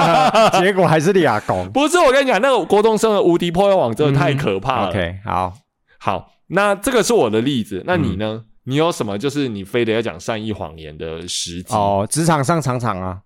[0.60, 1.68] 结果还是俩拱。
[1.72, 4.88] 不是，我跟你讲，那个国中生的无敌破坏网真的太可怕了。
[4.90, 5.52] OK，好，
[5.98, 8.42] 好，那这个是我的例子，那你呢？
[8.42, 11.74] 嗯你有什么就是你非得要讲善意谎言的时机？
[11.74, 13.18] 哦，职场上常常啊，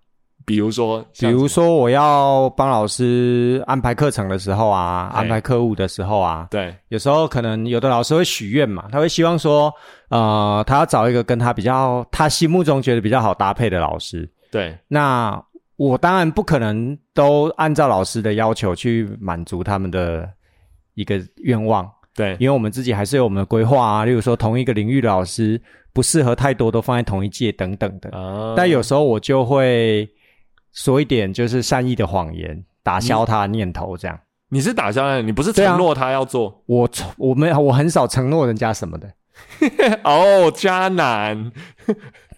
[0.49, 9.71] 比如说，比如说我要帮老师安排课程的时候啊，安排课务的时候啊，对，有时候可能有的老师会许愿嘛，他会希望说，
[10.09, 14.27] 呃，他要找一个跟他比较，他心目中觉得比较好搭配的老师。
[14.49, 15.39] 对，那
[15.75, 20.27] 我当然不可能都按照老师的要求去满足他们的
[20.95, 25.61] 一个愿望，对，因为我们自己还是有我们的规划啊，例如说同一个领域的老师
[25.93, 28.09] 不适合太多都放在同一届等等的。
[28.17, 28.55] 啊。
[28.57, 30.09] 但有时候我就会
[30.73, 34.19] 说一点就是善意的谎言，打消他的念头，这样。
[34.51, 39.07] 你是打消了，你不是承诺他要做、我从我没有我很少承诺人家什么的。
[40.03, 41.51] 哦，渣男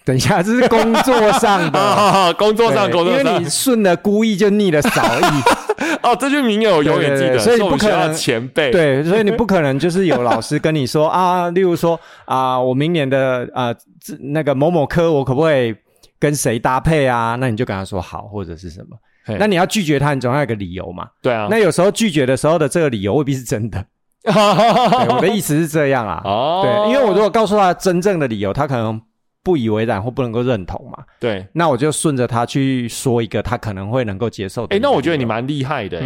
[0.03, 1.79] 等一下，这是工作上的。
[1.79, 5.23] 啊，工作上工作上因为你顺了故意就逆了少意，
[6.03, 15.73] 哦，这句名言我永远记得，所以不可能前辈，对，所以你不可能就是有老师跟你说啊，例如说啊，我明年的啊这那个某某科我可不可以
[16.21, 17.35] 跟谁搭配啊？
[17.39, 18.95] 那你就跟他说好，或者是什么。
[19.39, 21.07] 那你要拒绝他，你总要有个理由嘛。
[21.19, 23.83] 对啊，那有时候拒绝的时候的这个理由未必是真的。
[24.23, 26.21] 对我的意思是这样啊。
[26.23, 29.01] 哦，对，因为我如果告诉他真正的理由，他可能
[29.43, 31.03] 不以为然或不能够认同嘛。
[31.19, 34.79] 对，那我就顺着他去说一个他可能会能够接受的哎。
[34.79, 35.99] 那我觉得你蛮厉害的，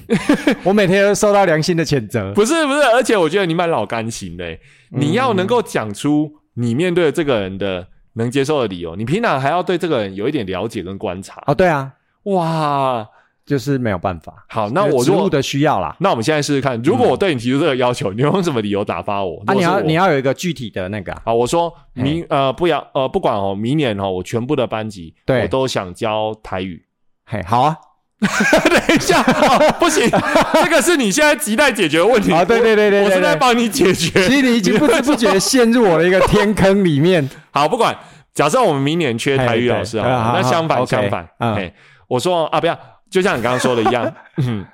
[0.64, 2.34] 我每天都受到良心的谴责。
[2.34, 4.44] 不是不是，而且我觉得你蛮老干型的，
[4.90, 11.42] 你要能够讲出你面对这个人的能接受的理由，你平常还要对这个人有一点了解跟观察。
[11.46, 11.92] 哦，对啊，
[12.24, 13.06] 哇，
[13.44, 14.44] 就是没有办法。
[14.48, 15.96] 好，那我如果职务的需要啦。
[16.00, 19.42] 那我们现在试试看，如果我对你提出这个要求， 你用什么理由打发我？
[19.46, 26.82] 啊，你要你要要有一个具体的那个啊、好，我说明呃不要呃不管哦，明年哦我全部的班级对我都想教台语。
[27.24, 27.76] 嘿，好啊，
[28.70, 30.08] 等一下，哦、不行，
[30.54, 32.32] 这个是你现在亟待解决的问题。
[32.32, 34.26] 啊对对对对我我是在帮你解决。
[34.26, 37.28] 其实你已经不知不觉陷入我的一个天坑里面。
[37.52, 37.94] 好，不管，
[38.32, 41.74] 假设我们明年缺台语老师啊，那相反相反，嗯哎，
[42.08, 42.78] 我说啊，不要，
[43.10, 44.64] 就像你刚刚说的一样，嗯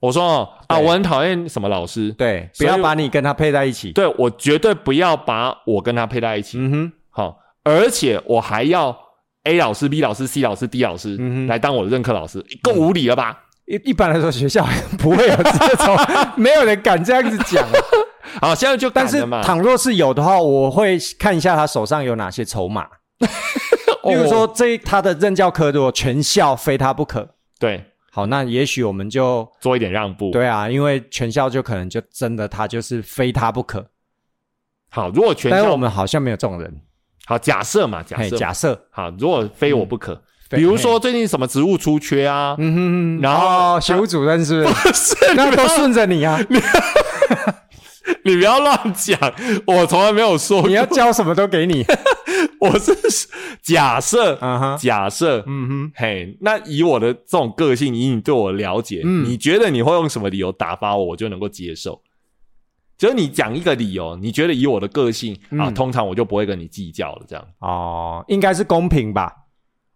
[0.00, 3.92] 我说哦啊，我很讨厌什么老师，对，不要把你跟他配在一起。
[3.92, 8.96] 对我绝对不要把我跟他配在一起，嗯哼，好，而且我还要
[9.44, 13.44] A 老师、B 老师、C 老师、D 老师嗯来当我的任课老师，够无理了吧？
[13.66, 14.66] 一一般来说学校
[14.98, 15.96] 不会有这种，
[16.36, 17.64] 没有人敢这样子讲。
[17.64, 17.72] 啊
[18.40, 22.86] 好，现在就但是倘若是有的话，我会看一下他手上有哪些筹码。
[24.04, 27.28] 例如说，这他的任教科如果全校非他不可，
[27.58, 30.30] 对，好，那也许我们就做一点让步。
[30.30, 33.86] 对啊，因为全校就可能就真的他就是非他不可。
[34.90, 36.80] 好，如果全校但是我们好像没有这种人。
[37.26, 40.14] 好假设嘛，假，设假设，好，如果非我不可，
[40.50, 44.92] 非比如说最近什么职务出缺啊，嗯哼哼，然后哦学务主任是不是？
[45.14, 46.38] 是那都顺着你啊，
[48.24, 49.18] 你不要乱讲，
[49.66, 51.84] 我从来没有说过，你要教什么都给你。
[52.58, 52.92] 我是
[53.62, 54.38] 假设，
[54.78, 59.24] 假设，嗯哼，嘿，那以我的这种个性，以你对我的了解，嗯。
[59.24, 62.00] 你觉得你会用什么理由打发我，我就能够接受？
[63.02, 69.34] 就是你讲一个理由，你觉得以我的个性、啊，嗯通常我就不会跟你计较了，这样哦，应该是公平吧？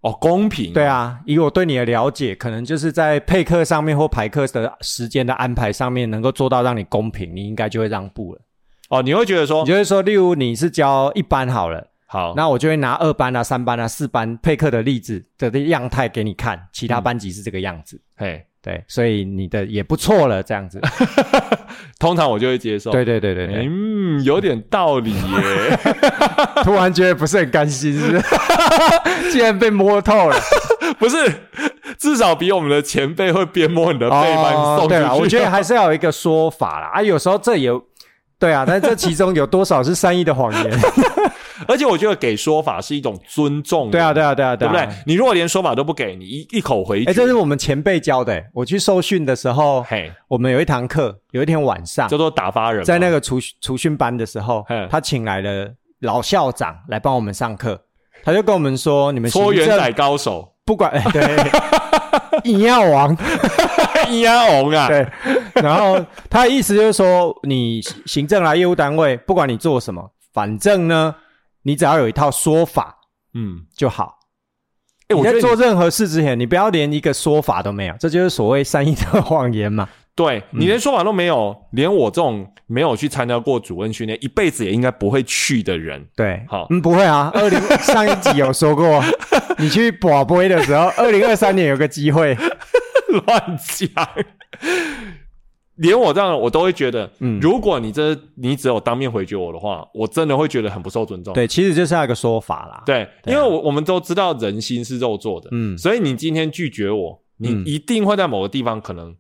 [0.01, 8.41] 哦，公平，对，啊，以我对你的了解，可能就是在配课上面或排课的时间的安排上面，能够做到让你公平，你应该就会让步了。
[8.89, 18.01] 哦，你会觉得说你就会说，例如你是教一班好了，好，那我就会拿二班啊、三班啊、四班配课的例子的样态给你看，其他班级是这个样子。
[18.17, 20.81] 嘿，对，所以你的也不错了，这样子。
[22.01, 25.79] 通常我就会接受，对对对对对，嗯，有点道理耶。
[26.65, 28.23] 突然觉得不是很甘心，是不是？
[29.31, 30.37] 竟然被摸透了。
[30.99, 31.33] 不是，
[31.97, 34.89] 至少比我们的前辈会边摸你的背把你送出去。
[34.89, 36.91] 对了，我觉得还是要有一个说法啦。
[36.93, 37.71] 啊，有时候这也
[38.37, 40.79] 对啊，但这其中有多少是善意的谎言？
[41.67, 43.91] 而且我觉得给说法是一种尊重。
[43.91, 44.93] 对啊，对啊，对啊，对不对啊？？
[45.07, 48.33] 你如果连说法都不给，你一一口回哎，绝，这是我们前辈教的。
[48.33, 52.85] 欸我去受训的时候，嘿，我们有一堂课，有一天晚上，叫做打发人。
[52.85, 55.69] 在那个除除训班的时候嗯，他请来了
[56.01, 57.81] 老校长来帮我们上课，
[58.25, 65.07] 他就跟我们说：“你们搓圆仔高手，不管哎 对，硬要王咿呀红啊，对，
[65.55, 65.99] 然后
[66.31, 71.15] 他的意思就是说，你行政来业务单位，不管你做什么，反正呢，
[71.67, 72.97] 你只要有一套说法
[73.35, 74.21] 嗯，就好。
[75.09, 79.89] 哎，你在做任何事之前，你不要连一个说法都没有，这就是所谓善意的谎言嘛。
[80.15, 87.33] 对你连说法都没有，连我这种没有去参加过主任训练，一辈子也应该不会去的人，对，好嗯，不会啊。
[87.35, 89.03] 二零 上一集有说过，
[89.59, 92.37] 你去保杯的时候，二零二三年有个机会，
[93.27, 93.91] 乱讲。
[95.77, 101.35] 连我这样，我都会觉得，嗯如果你这你只有当面回绝我的话，我真的会觉得很不受尊重。
[101.35, 102.83] 对，其实就是要一个说法啦。
[102.87, 109.15] 对，对啊因为我我们都知道人心是肉做的，嗯所以你今天拒绝我，你嗯一定会在某个地方可能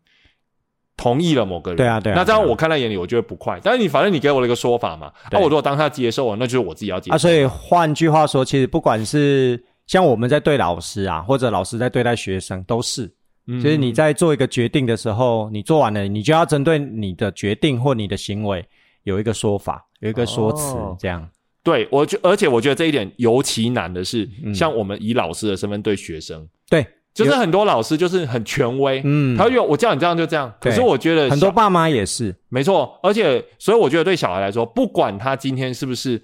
[0.96, 1.76] 同意了某个人。
[1.76, 3.60] 对啊对啊那这样我看在眼里，我就会不快。
[3.62, 7.14] 但是你反正你给我了一个说法嘛，那、对我如果当下接受了，那就是我自己要接受。
[7.14, 13.12] 啊，所以换句话说，其实不管是像我们在对老师啊，或者老师在对待学生，都是。
[13.46, 18.66] 嗯就是你在做一个决定的时候，你做完了，你就要针对你的决定或你的行为
[19.04, 21.28] 有一个说法，有一个说辞，哦这样。
[21.62, 30.52] 对我觉，而且我觉得这一点尤其难的是，嗯像我们以老师的身份对学生，对，就是很多老师就是很权威，嗯，他有我叫你这样就这样。
[30.60, 36.22] 可是我觉得很多爸妈也是没错，而且所以我觉得对小孩来说，不管他今天是不是。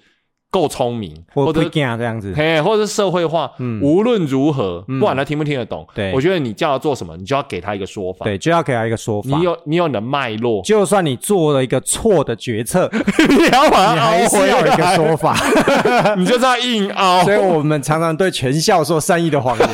[0.53, 9.35] 够聪明，或者这样子，嘿，或者是社会化，嗯，无论如何，不管他听不听得懂，对，我觉得你叫他做什么，你就要给他一个说法，对，就要给他一个说法。
[9.35, 12.87] 你有你有你的脉络，就算你做了一个错的决策，
[13.29, 15.35] 你要把它还是要一个说法，
[16.15, 17.23] 你就这样硬凹。
[17.25, 19.69] 所以我们常常对全校说善意的谎言，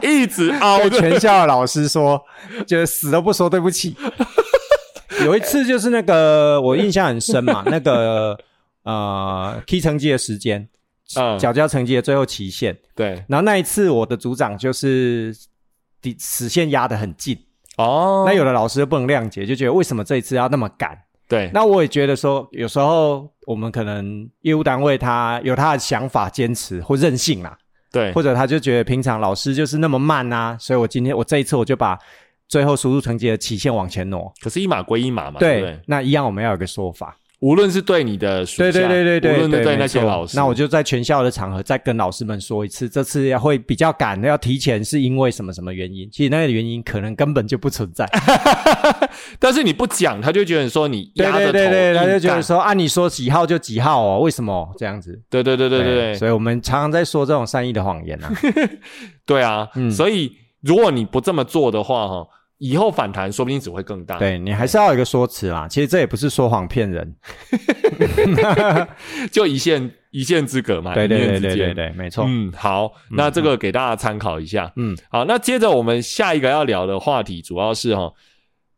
[0.00, 2.18] 一直凹，对全校的老师说，
[2.66, 3.94] 就死都不说对不起。
[5.26, 8.38] 有一次就是那个我印象很深嘛，那个。
[8.84, 10.68] 呃，K 成绩的时间，
[11.16, 13.22] 嗯，缴交成绩的最后期限，对。
[13.28, 15.34] 然后那一次我的组长就是
[16.00, 17.38] 底时限压得很近
[17.76, 20.98] 哦，那有的老师不能谅解，就觉得为什么这一次要那么赶？
[21.28, 21.50] 对。
[21.52, 27.56] 那我也觉得说，有时候我们可能业务单位他有他的想法、坚持或任性啦，
[27.92, 28.12] 对。
[28.12, 31.98] 或者他就觉得平常老师就是那么慢啊，所以我今天我这一次我就把
[32.48, 34.32] 最后输入成绩的期限往前挪。
[34.40, 35.78] 可是，一码归一码嘛，对。
[35.86, 37.16] 那一样我们要有个说法。
[37.40, 46.06] 无论是对你的属下，对对对对对，无论对那些老师，那我就在全校的场合再跟老师们说一次，这次要会比较赶，要提前是因为什么什么原因？
[46.12, 48.06] 其实那个原因可能根本就不存在，
[49.40, 55.18] 但是你不讲，他就觉得说你压着头，对对对，他就觉得说按你说几号就几号哦，为什么这样子？
[55.30, 58.30] 对对对对对，所以我们常常在说这种善意的谎言啊。
[59.24, 62.26] 对啊，所以如果你不这么做的话，哈。
[62.60, 64.18] 以后反弹说不定只会更大。
[64.18, 65.66] 对你还是要有一个说辞啦。
[65.66, 67.14] 其实这也不是说谎骗人，
[69.32, 70.92] 就一线一线之隔嘛。
[70.92, 72.24] 对对对对对对，没错。
[72.28, 74.70] 嗯，好，那这个给大家参考一下。
[74.76, 78.12] 嗯，好，那接着我们下一个要聊的话题，主要是哈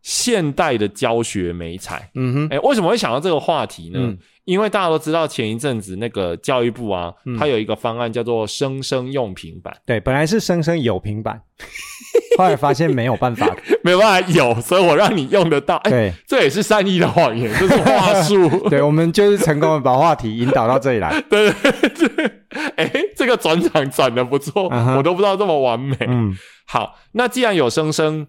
[0.03, 2.11] 现代的教学美彩。
[2.15, 4.15] 嗯哼，哎，为什么会想到这个话题呢？
[4.45, 9.73] 因为大家都知道，前一阵子那个教育部啊，它有一个方案叫做“生生用平板”。
[9.87, 11.41] 对，本来是生生有平板，
[12.37, 13.49] 后来发现没有办法，
[13.85, 15.79] 没有办法有，所以我让你用得到。
[15.85, 18.49] 对，这也是善意的谎言，这是话术。
[18.69, 21.23] 对，我们就是成功的把话题引导到这里来。
[21.31, 22.33] 对对对，
[22.75, 24.65] 哎，这个转场转的不错，
[24.97, 25.97] 我都不知道这么完美。
[26.01, 26.37] 嗯，
[26.67, 28.27] 好，那既然有生生。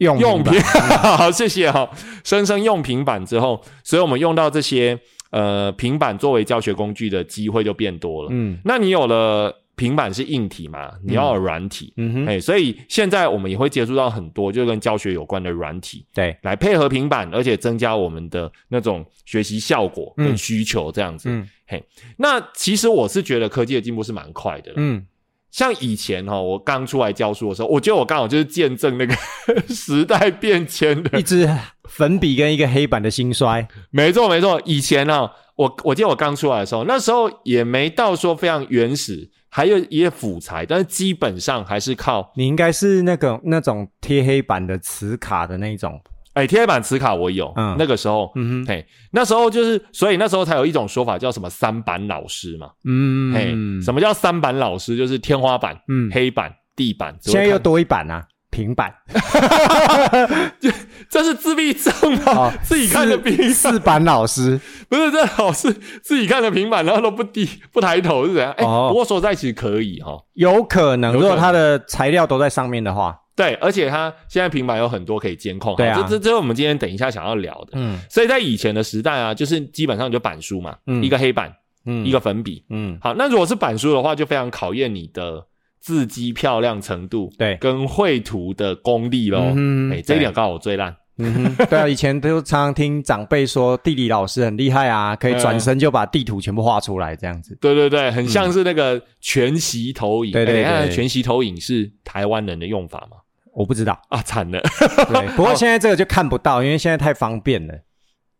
[0.00, 1.88] 用用平，好， 谢谢哈。
[2.24, 4.98] 生生用平板之后，所以我们用到这些
[5.30, 8.28] 呃平板作为教学工具的机会就变多了。
[8.30, 10.90] 嗯，那你有了平板是硬体嘛？
[11.04, 21.28] 你要有软体，嗯哼，哎，所以现在我们也会接触到很多就跟教学有关的软体，对，来配合平板，而且增加我们的那种学习效果跟需求这样子。
[21.30, 21.82] 嗯，嘿，
[22.16, 24.72] 那其实我是觉得科技的进步是蛮快的。
[24.76, 25.04] 嗯。
[25.50, 29.14] 像以前哈，我刚出来教书的时候，我觉得我刚好就是见证那个
[29.68, 31.48] 时代变迁的，一支
[31.88, 33.66] 粉笔跟一个黑板的兴衰。
[33.90, 42.32] 没错没错，以前呢，我我记得我刚出来的时候，那时候也没到说非常原始，还有一些辅材，但是基本上还是靠。
[42.36, 46.00] 你应该是那个那种贴黑板的磁卡的那种。
[46.34, 48.32] 哎，贴板磁卡我有，嗯，那个时候，
[48.66, 54.96] 嘿，那时候就是，所以那时候才有一种说法叫什么三板老师嘛，嗯，嘿，什么叫三板老师？
[54.96, 58.24] 就是天花板、嗯，黑板、地板，现在又多一板啊，
[58.60, 58.92] 平板，
[60.60, 60.70] 这
[61.08, 61.92] 这是自闭症
[62.24, 62.52] 吗？
[62.62, 68.52] 自己看的平四板老师，不是这老师自己看的平板，然后都不低不抬头是怎样？
[68.58, 73.16] 哎，不过说在一起可以哈，有可能，如果它的材料都在上面的话。
[73.34, 77.70] 对，而且它现在平板有很多可以监控，对啊，这这这是我们今天等一下想要聊的。
[77.72, 81.50] 嗯，所以在以前的时代啊，就是基本上就板书嘛，一个黑板，
[81.86, 85.42] 嗯，一个粉笔，嗯，好，那如果是板书的话，就非常考验你的
[85.80, 89.52] 字迹漂亮程度，对，跟绘图的功力喽。
[89.56, 90.94] 嗯，哎，这一点刚好我最烂。
[91.22, 97.56] 嗯，对啊，以前都常常听长辈说地理老师很厉害啊，可以转身就把地图全部画出来，这样子。
[97.60, 100.32] 对对对，很像是那个全息投影。
[100.32, 103.18] 对对对，全息投影是台湾人的用法吗？
[103.52, 104.60] 我不知道啊，惨了。
[105.08, 107.74] 对， 不过现在这个就看不到，因为现在太方便了。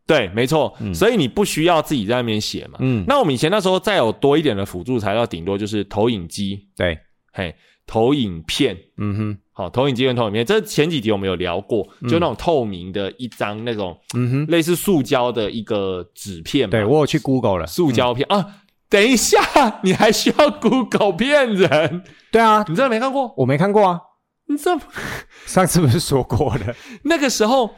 [0.07, 0.75] 对，没错。
[0.93, 2.79] 所以你不需要自己在那边写嘛。
[2.79, 3.05] 嗯。
[3.07, 6.67] 那我们以前那时候再有多一点的辅助材料，顶多就是投影机。
[6.75, 6.97] 对，
[7.31, 8.77] 嘿，投影片。
[8.97, 9.37] 嗯哼。
[9.53, 16.69] 好，投影机跟投影片，这前几集我们有聊过，就那种透明的一张那种，嗯哼，类似塑胶的一个纸片。
[16.69, 18.55] 对我有去 Google 了，塑胶片啊。
[18.89, 19.39] 等一下，
[19.83, 22.03] 你还需要 Google 骗人？
[22.31, 23.33] 对啊，你真的没看过？
[23.37, 23.99] 我没看过啊。
[24.47, 24.71] 你这
[25.45, 26.75] 上次不是说过的？
[27.03, 27.71] 那个时候，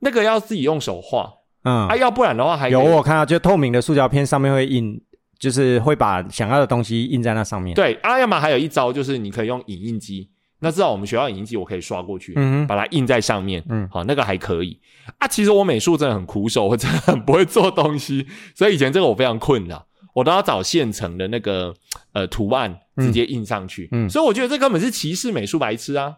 [0.00, 1.30] 那个要自己用手画，
[1.64, 5.00] 嗯，啊，要不然的话还有我看到，就透明的塑胶片上面会印，
[5.38, 7.74] 就是会把想要的东西印在那上面。
[7.74, 10.28] 对，啊，要么还有一招就是你可以用影印机，
[10.60, 14.78] 那至少我们学校影印机我可以刷过去，嗯，把它印在上面，嗯，好，那个还可以。
[15.18, 19.86] 啊，其实我美术真的很苦手，我真的 很不会做东西，所以以前这个我非常困扰。
[20.14, 21.72] 我都要找现成的那个
[22.12, 23.88] 呃图案直接印上去。
[23.92, 26.12] 嗯，所以我觉得这根本是歧视美术白痴啊！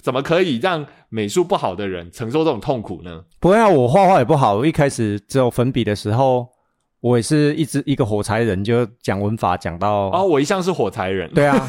[0.00, 3.24] 怎么可以让美术不好的人承受这种痛苦呢？
[3.40, 4.54] 不会啊，我画画也不好。
[4.54, 6.46] 我一开始只有粉笔的时候，
[7.02, 11.30] 我也是一直一个火柴人，就讲文法讲到哦，我一向是火柴人。
[11.34, 11.66] 对啊，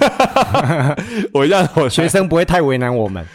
[1.34, 3.26] 我一向学生不会太为难我们。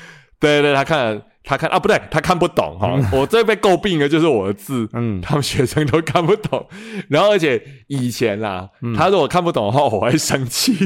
[0.40, 1.22] 对对，他看。
[1.44, 2.94] 他看啊，不对，他看不懂哈。
[3.10, 6.66] 我最被诟病的就是我的字，嗯，他们学生都看不懂。
[7.08, 10.76] 然后，而且以前啦，他如果看不懂的话，我会生气，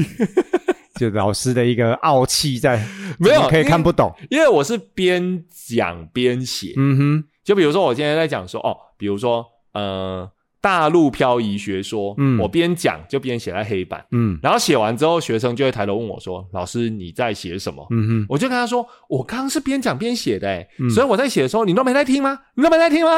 [0.95, 2.81] 就老师的一个傲气在，
[3.19, 6.71] 没有可以看不懂，因为我是边讲边写。
[6.77, 10.29] 嗯哼，就比如说我今天在讲说，哦，比如说，呃。
[10.63, 22.39] 大陆漂移学说，嗯，我边讲就边写在黑板，嗯，然后写完之后，学生就会抬头问我说：“老师，你在写什么？”嗯哼，我就跟他说：“我刚刚是边讲边写的，哎，所以我在写的时候，你都没在听吗？
[22.55, 23.11] 你都没在听吗？”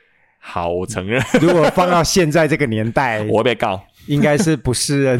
[0.38, 1.22] 好，我承认。
[1.40, 5.18] 如果放到现在这个年代， 我会被告，应该是不是任，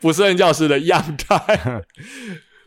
[0.00, 1.82] 不是任教师的样态。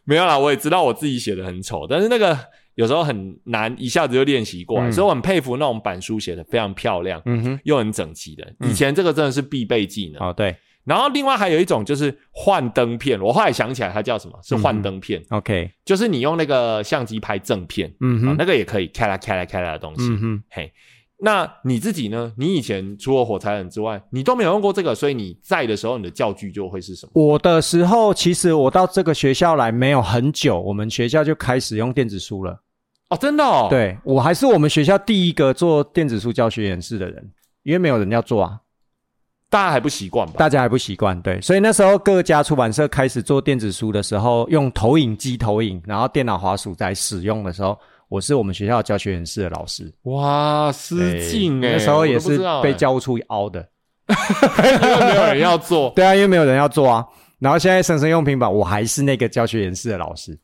[0.04, 2.38] 没有啦，我也知道我自己写的很丑，但是那个。
[2.76, 8.46] 有时候很难一下子就练习过来，所以我很佩服那种板书写的非常漂亮，嗯哼，又很整齐的。
[8.62, 10.22] 以前这个真的是必备技能。
[10.22, 10.34] 哦。
[10.34, 14.38] 对，然后另外还有一种就是幻灯片，我后来想起来它叫什么？
[14.44, 15.24] 是幻灯片。
[15.30, 20.04] OK，就是你用那个相机拍正片，嗯哼，那个也可以开啦开啦开啦的东西。
[20.10, 20.72] 嗯哼，嘿，
[21.18, 22.34] 那你自己呢？
[22.38, 27.12] 你以前除了火柴人之外，你都没有用过这个，所以你在的时候，你的教具就会是什么？
[27.14, 32.62] 我的时候，其实我到这个学校来没有很久，我们学校就开始用电子书了。
[33.10, 37.32] 哦，真的哦，对我还是我们学校第一个做电子书教学演示的人，
[37.64, 38.60] 因为没有人要做啊，
[39.50, 40.34] 大家还不习惯吧？
[40.38, 47.80] 大家还不习惯，对，所以那时候各家出版社开始做电子书的时候，用投影机投影，然后电脑滑鼠在使用的时候，
[48.10, 49.92] 我是我们学校教学演示的老师。
[50.04, 53.68] 哇，失敬哎，那时候也是被教务处凹的，
[54.64, 57.06] 因为没有人要做， 对啊，因为没有人要做啊。
[57.40, 60.38] 然后现在生生用平板，我还是那个教学演示的老师。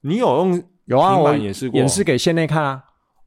[0.00, 0.62] 你有用？
[0.86, 2.82] 有啊，我演示过，演示给县内看啊。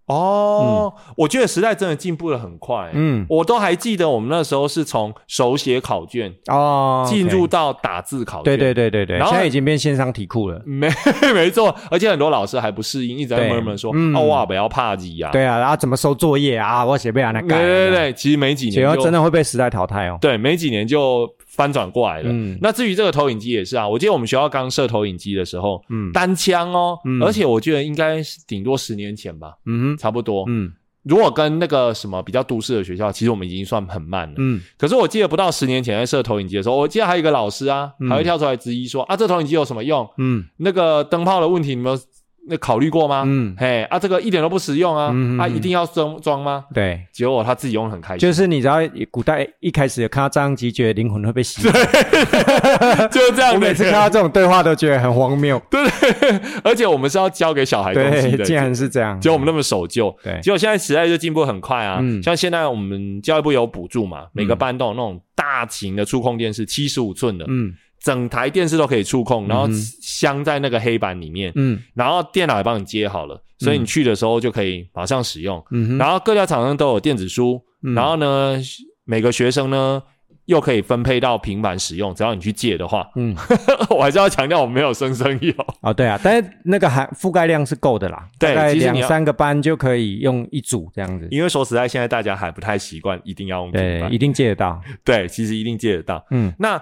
[0.10, 2.90] 哦，我觉得时代真的进步的很快。
[2.94, 8.44] 嗯，我都还记得我们那时候是从手写考卷哦，进入到打字考卷。
[8.46, 10.62] 对对对对对，现在已经变线上题库了。
[10.66, 10.90] 没
[11.34, 16.84] 没错，而且很多老师还不适应，一直在闷闷说：“哦哇，不要怕字呀。”对啊，然后怎么收作业啊？
[16.84, 17.60] 我写不了那改。
[17.60, 20.18] 对对对，其实没几年就真的会被时代淘汰哦。
[20.20, 21.30] 对，没几年就。
[21.50, 22.30] 翻转过来了。
[22.32, 30.72] 嗯，那至于这个投影机也是啊，我记得我们学校刚设投影机的时候，嗯，单枪哦，而且我觉得应该是顶多十年前吧，嗯，差不多，嗯，
[31.04, 40.08] 如果跟那个什么比较都市的学校，其实我们已经算很慢了，嗯，可是我记得不到十年前在设投影机的时候，我记得还有一个老师啊，还会跳出来质疑说啊，这投影机有什么用？
[40.18, 42.00] 嗯，那个灯泡的问题，你们。
[42.48, 43.24] 那考虑过吗？
[43.26, 45.12] 嗯，嘿啊，这个一点都不实用啊！
[45.14, 46.66] 嗯啊，一定要装装吗？
[46.74, 48.20] 对，结果他自己用的很开心。
[48.20, 48.78] 就是你知道，
[49.12, 51.62] 古代一开始看到张机，觉得灵魂会被洗。
[53.12, 53.54] 就是这样。
[53.54, 55.62] 我每次看到这种对话都觉得很荒谬。
[55.70, 55.82] 对，
[56.64, 59.20] 而且我们是要教给小孩东西的，竟然是这样。
[59.20, 60.16] 结果我们那么守旧。
[60.24, 62.00] 对，结果现在时代就进步很快啊！
[62.02, 67.46] 嗯像现在我们教育部有补助嘛，每个班都有那种大型的触控电视，七十五寸的。
[67.48, 67.74] 嗯。
[68.02, 69.68] 整台电视都可以触控，然后
[70.02, 75.64] 镶在那个黑板里面，嗯，然后电脑也帮你接好了，所以你去的时候就可以马上使用。
[75.72, 77.62] 嗯，然后各家厂商都有电子书，
[77.94, 78.58] 然后呢，
[79.04, 80.02] 每个学生呢
[80.46, 83.06] 又可以分配到平板使用，只要你去借的话。
[83.18, 83.36] 嗯，
[83.92, 91.28] 我还是要强调，我没有生生有啊，对啊，但是那个含覆盖量是够的啦，大概两三个班就可以用一组这样子。
[91.30, 94.82] 因为说实在，现在大家还不太习惯，一定要用平板，一定借得到。
[95.04, 96.26] 对，其实一定借得到。
[96.32, 96.82] 嗯，那。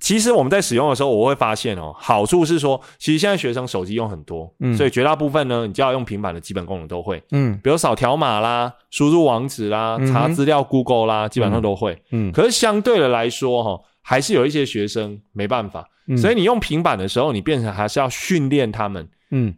[0.00, 12.30] 其实我们在使用的时候，我会发现哦，好处是说，其实现在学生手机用很多，嗯，所以绝大部分呢，你就要用平板的基本功能都会，嗯，比如扫条码啦、输入网址啦、查资料 Google 啦，基本上都会，嗯。
[12.32, 15.88] 可是相对的来说，哈，还是有一些学生没办法，
[16.18, 19.54] 所以你用平板的时候，你变成还是要训练他们，嗯，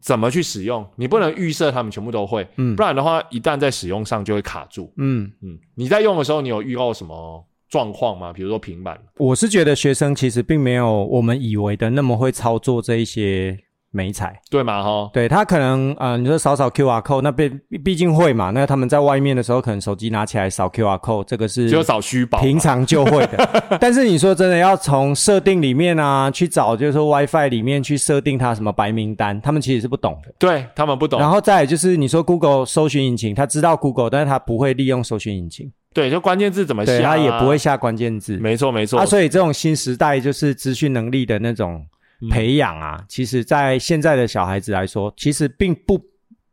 [0.00, 5.30] 怎么去使用，你不能预设他们全部都会，嗯，不然的话，一旦在使用上就会卡住，嗯。
[5.42, 5.58] 嗯。
[5.74, 7.44] 你在用的时候，你有遇到什么？
[7.68, 8.32] 状况吗？
[8.32, 13.58] 比如说平板，我是觉得学生其实并没有我们以为的那么会操作这一些
[13.90, 14.82] 美彩，对吗？
[14.82, 17.48] 哈，对他可能呃，你说扫扫 Q R code，那毕
[17.82, 18.50] 毕竟会嘛。
[18.50, 23.78] 那他们在外面的时候，可能手机拿起来扫 Q R code，这个是就扫虚宝，平常就会的。
[23.80, 30.32] 但是你说真的要从设定里面啊去找，就是说 WiFi 里面去设定它什么白名单，他们其实是不懂的。
[30.38, 31.18] 对他们不懂。
[31.18, 35.72] 然后再就是你说 Google 搜寻引擎，他知道 Google，但是他不会利用搜寻引擎。
[35.96, 38.36] 对，就关键字怎么下，他也不会下关键字。
[38.36, 39.00] 没错，没错。
[39.00, 41.82] 啊，所以这种新时代就是资讯能力的那种
[42.30, 45.98] 培养啊，其实，在现在的小孩子来说，其实并不，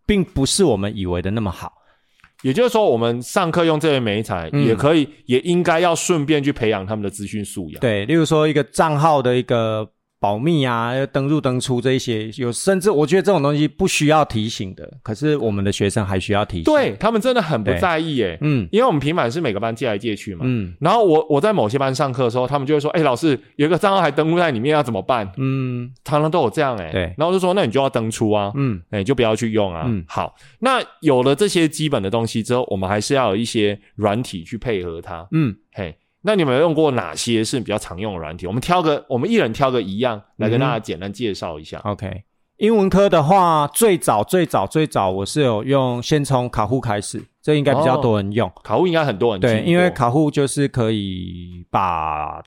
[0.05, 1.73] 并不是我们以为的那么好。
[2.41, 7.79] 也就是说，我们上课用这些媒材，嗯也可以，也应该要顺便去培养他们的资讯素养。
[7.81, 9.89] 对，例如说一个账号的一个
[10.24, 16.63] 保密啊，要登入登出这一些，有甚至我觉得这种东西不需要提醒的，可是我们的学生还需要提醒。
[16.63, 20.45] 对，他们真的很不在意耶，嗯因为我们平板是每个班借来借去嘛。
[20.45, 26.89] 嗯然后我我在某些班上课的时候，他们就会说：“哎、老师，有一个账号还登录在里面，要怎么办嗯？”常常都有这样哎。
[26.89, 29.84] 对然后就说：“那你就要登出啊，嗯哎、你就不要去用啊。
[29.88, 35.28] 嗯好，那有了这些基本的东西之后，我们还是要有一些软体去配合它。
[35.34, 35.93] 嗯，嘿，
[36.24, 38.47] 那你们有用过哪些是比较常用的软体？
[38.47, 41.80] 我们挑个，我们一人挑个一样来跟大家简单介绍一下。
[41.84, 42.24] OK。
[42.57, 48.49] 英文科的话，最早最早最早我是有用，先从卡户开始，这应该比较多人用。
[48.63, 52.41] 卡户应该很多人对，因为卡户就是可以把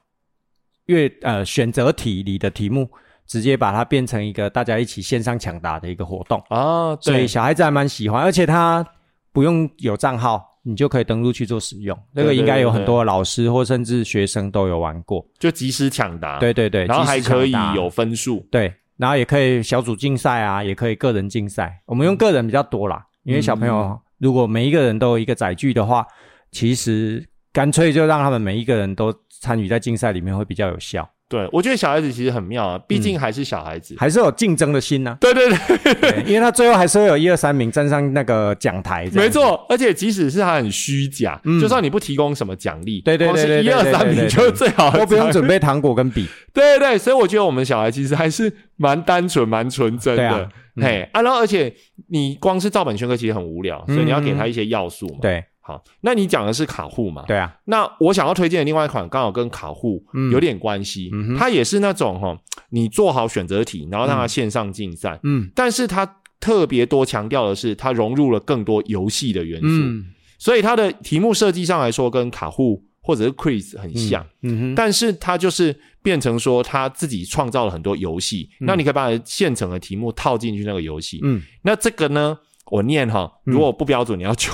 [0.87, 2.89] 阅呃选择题里的题目，
[3.27, 8.87] 直接把它变成一个大家一起线上抢答的一个活动，啊，所以对，小孩子还蛮喜欢，而且他
[9.33, 11.97] 不用有账号，你就可以登录去做使用。
[12.13, 15.25] 这个应该有很多老师或甚至学生都有玩过。
[15.39, 18.45] 就即时抢答，对对对，然后还可以有分数。
[18.51, 21.81] 对，然后也可以小组竞赛啊，也可以个人竞赛。
[21.87, 26.05] 我们用个人比较多啦，因为小朋嗯友如果每一个人都有一个载具的话，
[26.51, 33.95] 其实干脆就让他们每一个人都参与在竞赛里面会比较有效，对，我觉得小孩子其实很妙啊，毕竟还是小孩子。
[33.99, 39.29] 还是有竞争的心呢、对对对，对，因为他最后还是会有一二三名站上那个讲台，没。
[39.29, 50.23] 错，而且即使是他很虚假，嗯就算你不提供什么奖励，对对对一二三名就是最好的，都不用准备糖果跟笔， 对对对，所以我觉得我们小孩其实还是蛮单纯、蛮纯真的。
[50.23, 50.49] 对啊
[50.79, 51.75] 嗯嘿啊，然后而且
[52.11, 57.25] 你光是照本宣科其实很无聊，所以你要给他一些要素嘛。，对好，那你讲的是卡户嘛？。
[57.27, 62.39] 对啊，那我想要推荐的另外一款刚好跟卡户嗯有点关系，它也是那种哈，
[62.71, 66.09] 你做好选择题，然后让它线上竞赛，嗯但是它
[66.39, 70.07] 特别多强调的是它融入了更多游戏的元素，嗯，
[70.39, 74.25] 所以它的题目设计上来说跟卡户或者是 quiz 很像。
[74.43, 81.19] 嗯哼，但是它就是变成说他自己创造了很多游戏，那你可以把现成的题目套进去那个游戏。
[81.25, 82.39] 嗯那这个呢，
[82.71, 84.53] 我念哈，如果不标准，你要纠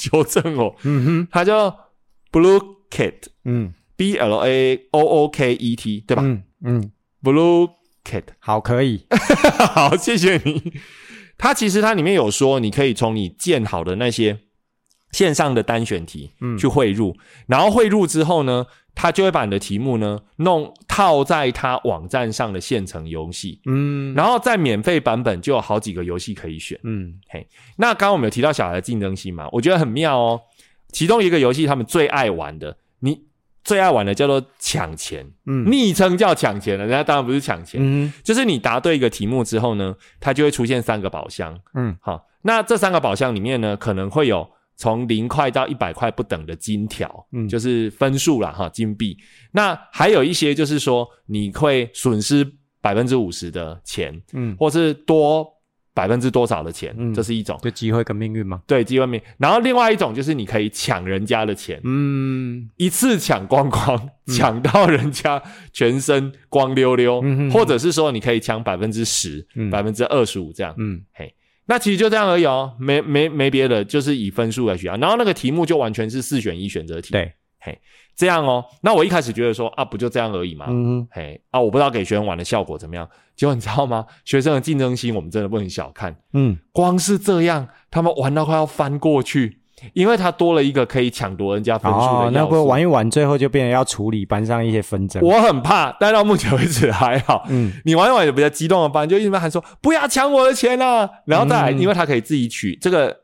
[0.00, 0.74] 纠正我。
[0.84, 1.70] 嗯哼，它叫
[2.32, 3.74] Blue Kit，B 嗯。
[3.98, 6.90] L A O O K E T，对吧、嗯嗯
[7.22, 7.70] ，b l u e
[8.04, 9.04] Kit，好，可以，
[9.74, 10.72] 好，谢谢你。
[11.36, 14.38] 它其实它里面有说，你可以从你建好的那些
[15.12, 16.56] 线上的单选题，嗯。
[16.56, 24.14] 去汇入，然后汇入之后呢，他就会把你的题目呢弄套在他网站上的现成游戏，嗯。
[24.14, 26.78] 然后在免费版本就有好几个游戏可以选。
[26.84, 27.14] 嗯。
[27.28, 27.46] 嘿
[27.76, 30.40] 那刚刚我们有提到小孩的竞争心嘛，我觉得很妙哦。
[30.92, 33.20] 其中一个游戏他们最爱玩的，你
[33.62, 35.70] 最爱玩的叫做抢钱，嗯。
[35.70, 41.58] 昵称叫抢钱了，人家当然不是抢钱，嗯就是你答对一个题目之后呢，它就会出现三个宝箱。
[41.74, 41.96] 嗯。
[42.00, 44.48] 好，那这三个宝箱里面呢，可能会有
[44.80, 49.14] 从零块到一百块不等的金条，嗯就是分数啦，哈，金币。
[49.52, 52.50] 那还有一些就是说，你会损失
[52.80, 55.46] 百分之五十的钱，嗯，或是多
[55.92, 57.58] 百分之多少的钱，嗯这是一种。
[57.60, 59.20] 就机会跟命运嘛，对，机会命。
[59.36, 65.42] 然后另外一种就是你可以抢人家的钱，嗯一次抢光光，抢到人家
[65.74, 67.22] 全身光溜溜，
[67.52, 70.74] 或者是说你可以抢百分之十、嗯百分之二十五这样。
[70.78, 71.34] 嗯嘿，
[71.70, 74.96] 那其实就这样而已哦，没没没别的，就是以分数来学啊。
[74.96, 77.78] 然后那个题目就完全是四选一选择题，，对，嘿
[78.16, 78.64] 这样哦。
[78.82, 83.08] 那我一开始觉得说啊，不就这样而已嘛，嗯嘿啊，我不知道给学生玩的效果怎么样。
[83.36, 84.04] 结果你知道吗？
[84.26, 89.59] 学生的竞争心我们真的不能小看，嗯光是这样，他们玩到快要翻过去，
[89.92, 92.46] 因为他多了一个可以抢夺人家分数的哦，那。
[92.50, 97.46] 不玩一玩，最后就变成要处理班上一些纷争，我很怕，但到目前为止还好。
[97.48, 101.08] 嗯你玩一玩有比较激动的班，就一直喊说不要抢我的钱啊！
[101.26, 103.16] 然后再来，嗯因为他可以自己取这个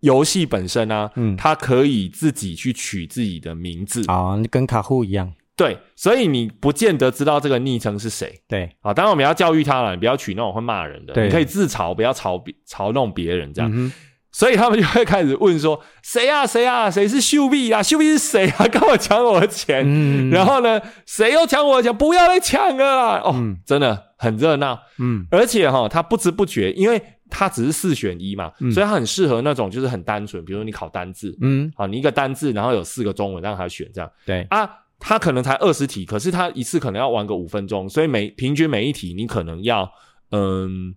[0.00, 8.92] 游戏本身啊，嗯，他可以自己去取自己的名字，啊，跟卡户一样，对，所以你不见得知道这个昵称是谁对，啊。
[8.92, 13.92] 当然我们要教育他了，你不要取那种会骂人的，你可以自嘲，不要嘲别嘲弄别人这样。
[14.38, 17.82] 所以他们就会开始问说： 谁啊谁啊，谁是秀碧啊？
[17.82, 18.66] 秀碧是谁啊？
[18.68, 19.82] 跟我抢我的钱？
[19.88, 21.96] 嗯然后呢，谁又抢我的钱？
[21.96, 23.20] 不要再抢了啦！
[23.24, 34.68] 哦，嗯真的很热闹，嗯而且哈、他不知不觉，因为他只是四选一嘛，嗯所以他很适合那种就是很单纯，比如说你考单字，嗯，好，你一个单字，然后有四个中文让他选这样对，啊。
[34.98, 39.86] 他可能才二十题，可是他一次可能要玩个五分钟，所以每平均每一题你可能要
[40.30, 40.94] 嗯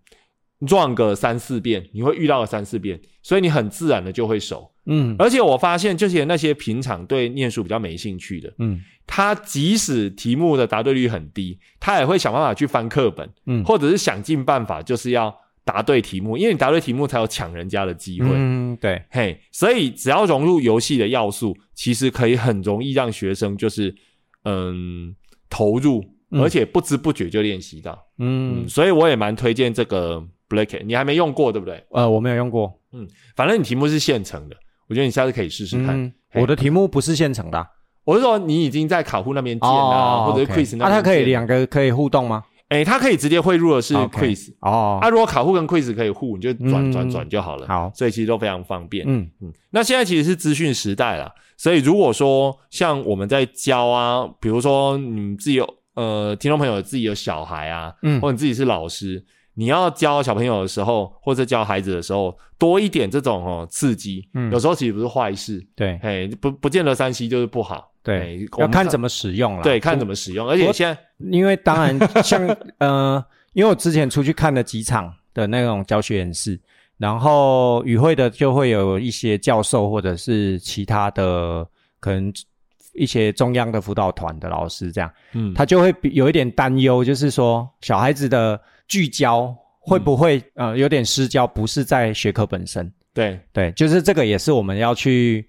[0.60, 4.70] run 个三四遍，你会遇到个三四遍，所以你很自然的就会熟。
[4.91, 18.30] 嗯而且我发现，就是那些平常对念书比较没兴趣的，嗯他即使题目的答对率很低，他也会想办法去翻课本，嗯或者是想尽办法，就是要答对题目，因为你答对题目才有抢人家的机会。
[18.32, 23.93] 嗯，对，嘿，所以只要融入游戏的要素，其实可以很容易让学生就是
[24.45, 25.16] 嗯
[25.49, 28.07] 投入，嗯而且不知不觉就练习到。
[28.18, 31.84] 嗯嗯，，所以我也蛮推荐这个 Black，你还没用过对不对？
[31.91, 34.56] 呃，我没有用过，嗯反正你题目是现成的，
[34.88, 35.89] 我觉得你下次可以试试看。
[36.02, 37.68] 嗯，我的题目不是现成的啊
[38.06, 42.43] 我是说你已经在卡户那边建啊，或者是 Quiz 那啊，边它可以建两个可以互动吗？
[42.70, 44.52] 诶，它可以直接汇入的是 Quiz。
[44.62, 47.68] 哦，啊，如果卡户跟 Quiz 可以互，你就转嗯转转就好了。
[47.68, 49.06] 好所以其实都非常方便。
[49.08, 59.24] 嗯嗯，那现在其实是资讯时代啦，所以如果说像我们在教啊，比如说你自己有呃听众朋友自己有小孩啊，嗯或者你自己是老师，
[59.60, 64.49] 你要教小朋友的时候，或者教孩子的时候，多一点这种哦刺激，嗯。
[64.53, 65.99] 有时候其实不是坏事，对。
[66.01, 69.64] 嘿，不不见得三 C 就是不好，对，要看怎么使用了。
[69.64, 70.97] 对看怎么使用，而且现在
[71.30, 72.47] 因为当然 像
[72.78, 76.57] 呃，因为我之前出去看了几场的那种教学演示，
[76.97, 81.68] 然后与会的就会有一些教授或者是其他的
[81.99, 82.32] 可能
[82.93, 85.53] 一些中央的辅导团的老师这样，嗯。
[85.53, 88.57] 他就会比有一点担忧，就是说小孩子的
[88.90, 92.92] 聚焦会不会、呃有点失焦，不是在学科本身。
[93.14, 93.40] 对。
[93.54, 95.48] 对，就是这个也是我们要去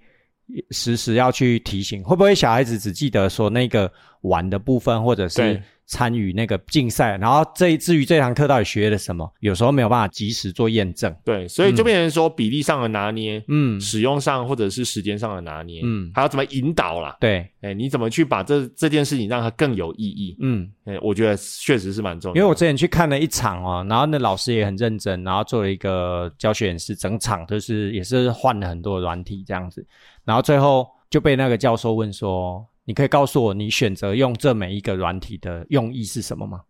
[0.70, 11.12] 时时要去提醒，会不会小孩子只记得说那个玩的部分，或者是对参与那个竞赛，然后这至于这堂课到底学了什么，有时候没有办法及时做验证。
[11.24, 17.16] 对，所以就变成说比例上的拿捏，嗯使用上或者是时间上的拿捏，嗯还要怎么引导啦？
[17.20, 20.36] 对，哎，你怎么去把这这件事情让它更有意义？
[20.38, 22.38] 嗯，哎，我觉得确实是蛮重要的。
[22.38, 29.84] 因为我之前去看了一场哦，然后那老师也很认真，然后做了一个教学演示，整场就是也是换了很多的软体这样子，
[30.24, 36.62] 然后最后就被那个教授问说：“你可以告诉我你选择用这每一个软体的用意是什么吗？”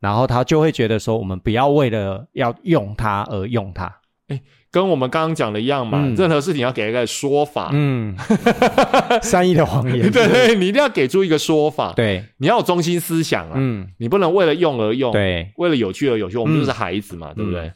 [0.00, 3.94] 然后他就会觉得说，我们不要为了要用它而用它。
[4.28, 4.40] 哎
[4.70, 7.70] 跟我们刚刚讲的一样嘛，嗯任何事情要给一个说法。
[7.74, 8.16] 嗯，
[9.20, 10.10] 善意的谎言。
[10.10, 16.38] 对对，你一定要给出一个说法。，对，你要有中心思想啊，嗯，你不能为了用而用，，对，为了有趣而有趣。
[16.38, 17.70] 我们就是孩子嘛，对不对？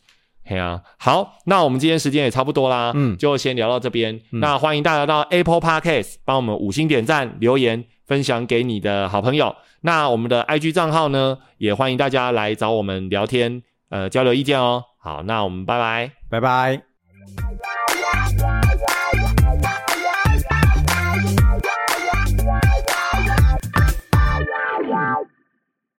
[0.47, 4.21] 嘿啊，好，那我们今天时间也差不多啦，嗯就先聊到这边。
[4.31, 9.57] 那欢迎大家到 Apple Podcast 帮我们五星点赞、留言、分享给你的好朋友。
[9.81, 14.85] 那我们的 IG 账号呢，也欢迎大家来找我们聊天，呃，交流意见哦。
[14.99, 16.13] 好，那我们拜拜。
[16.29, 16.94] 拜拜。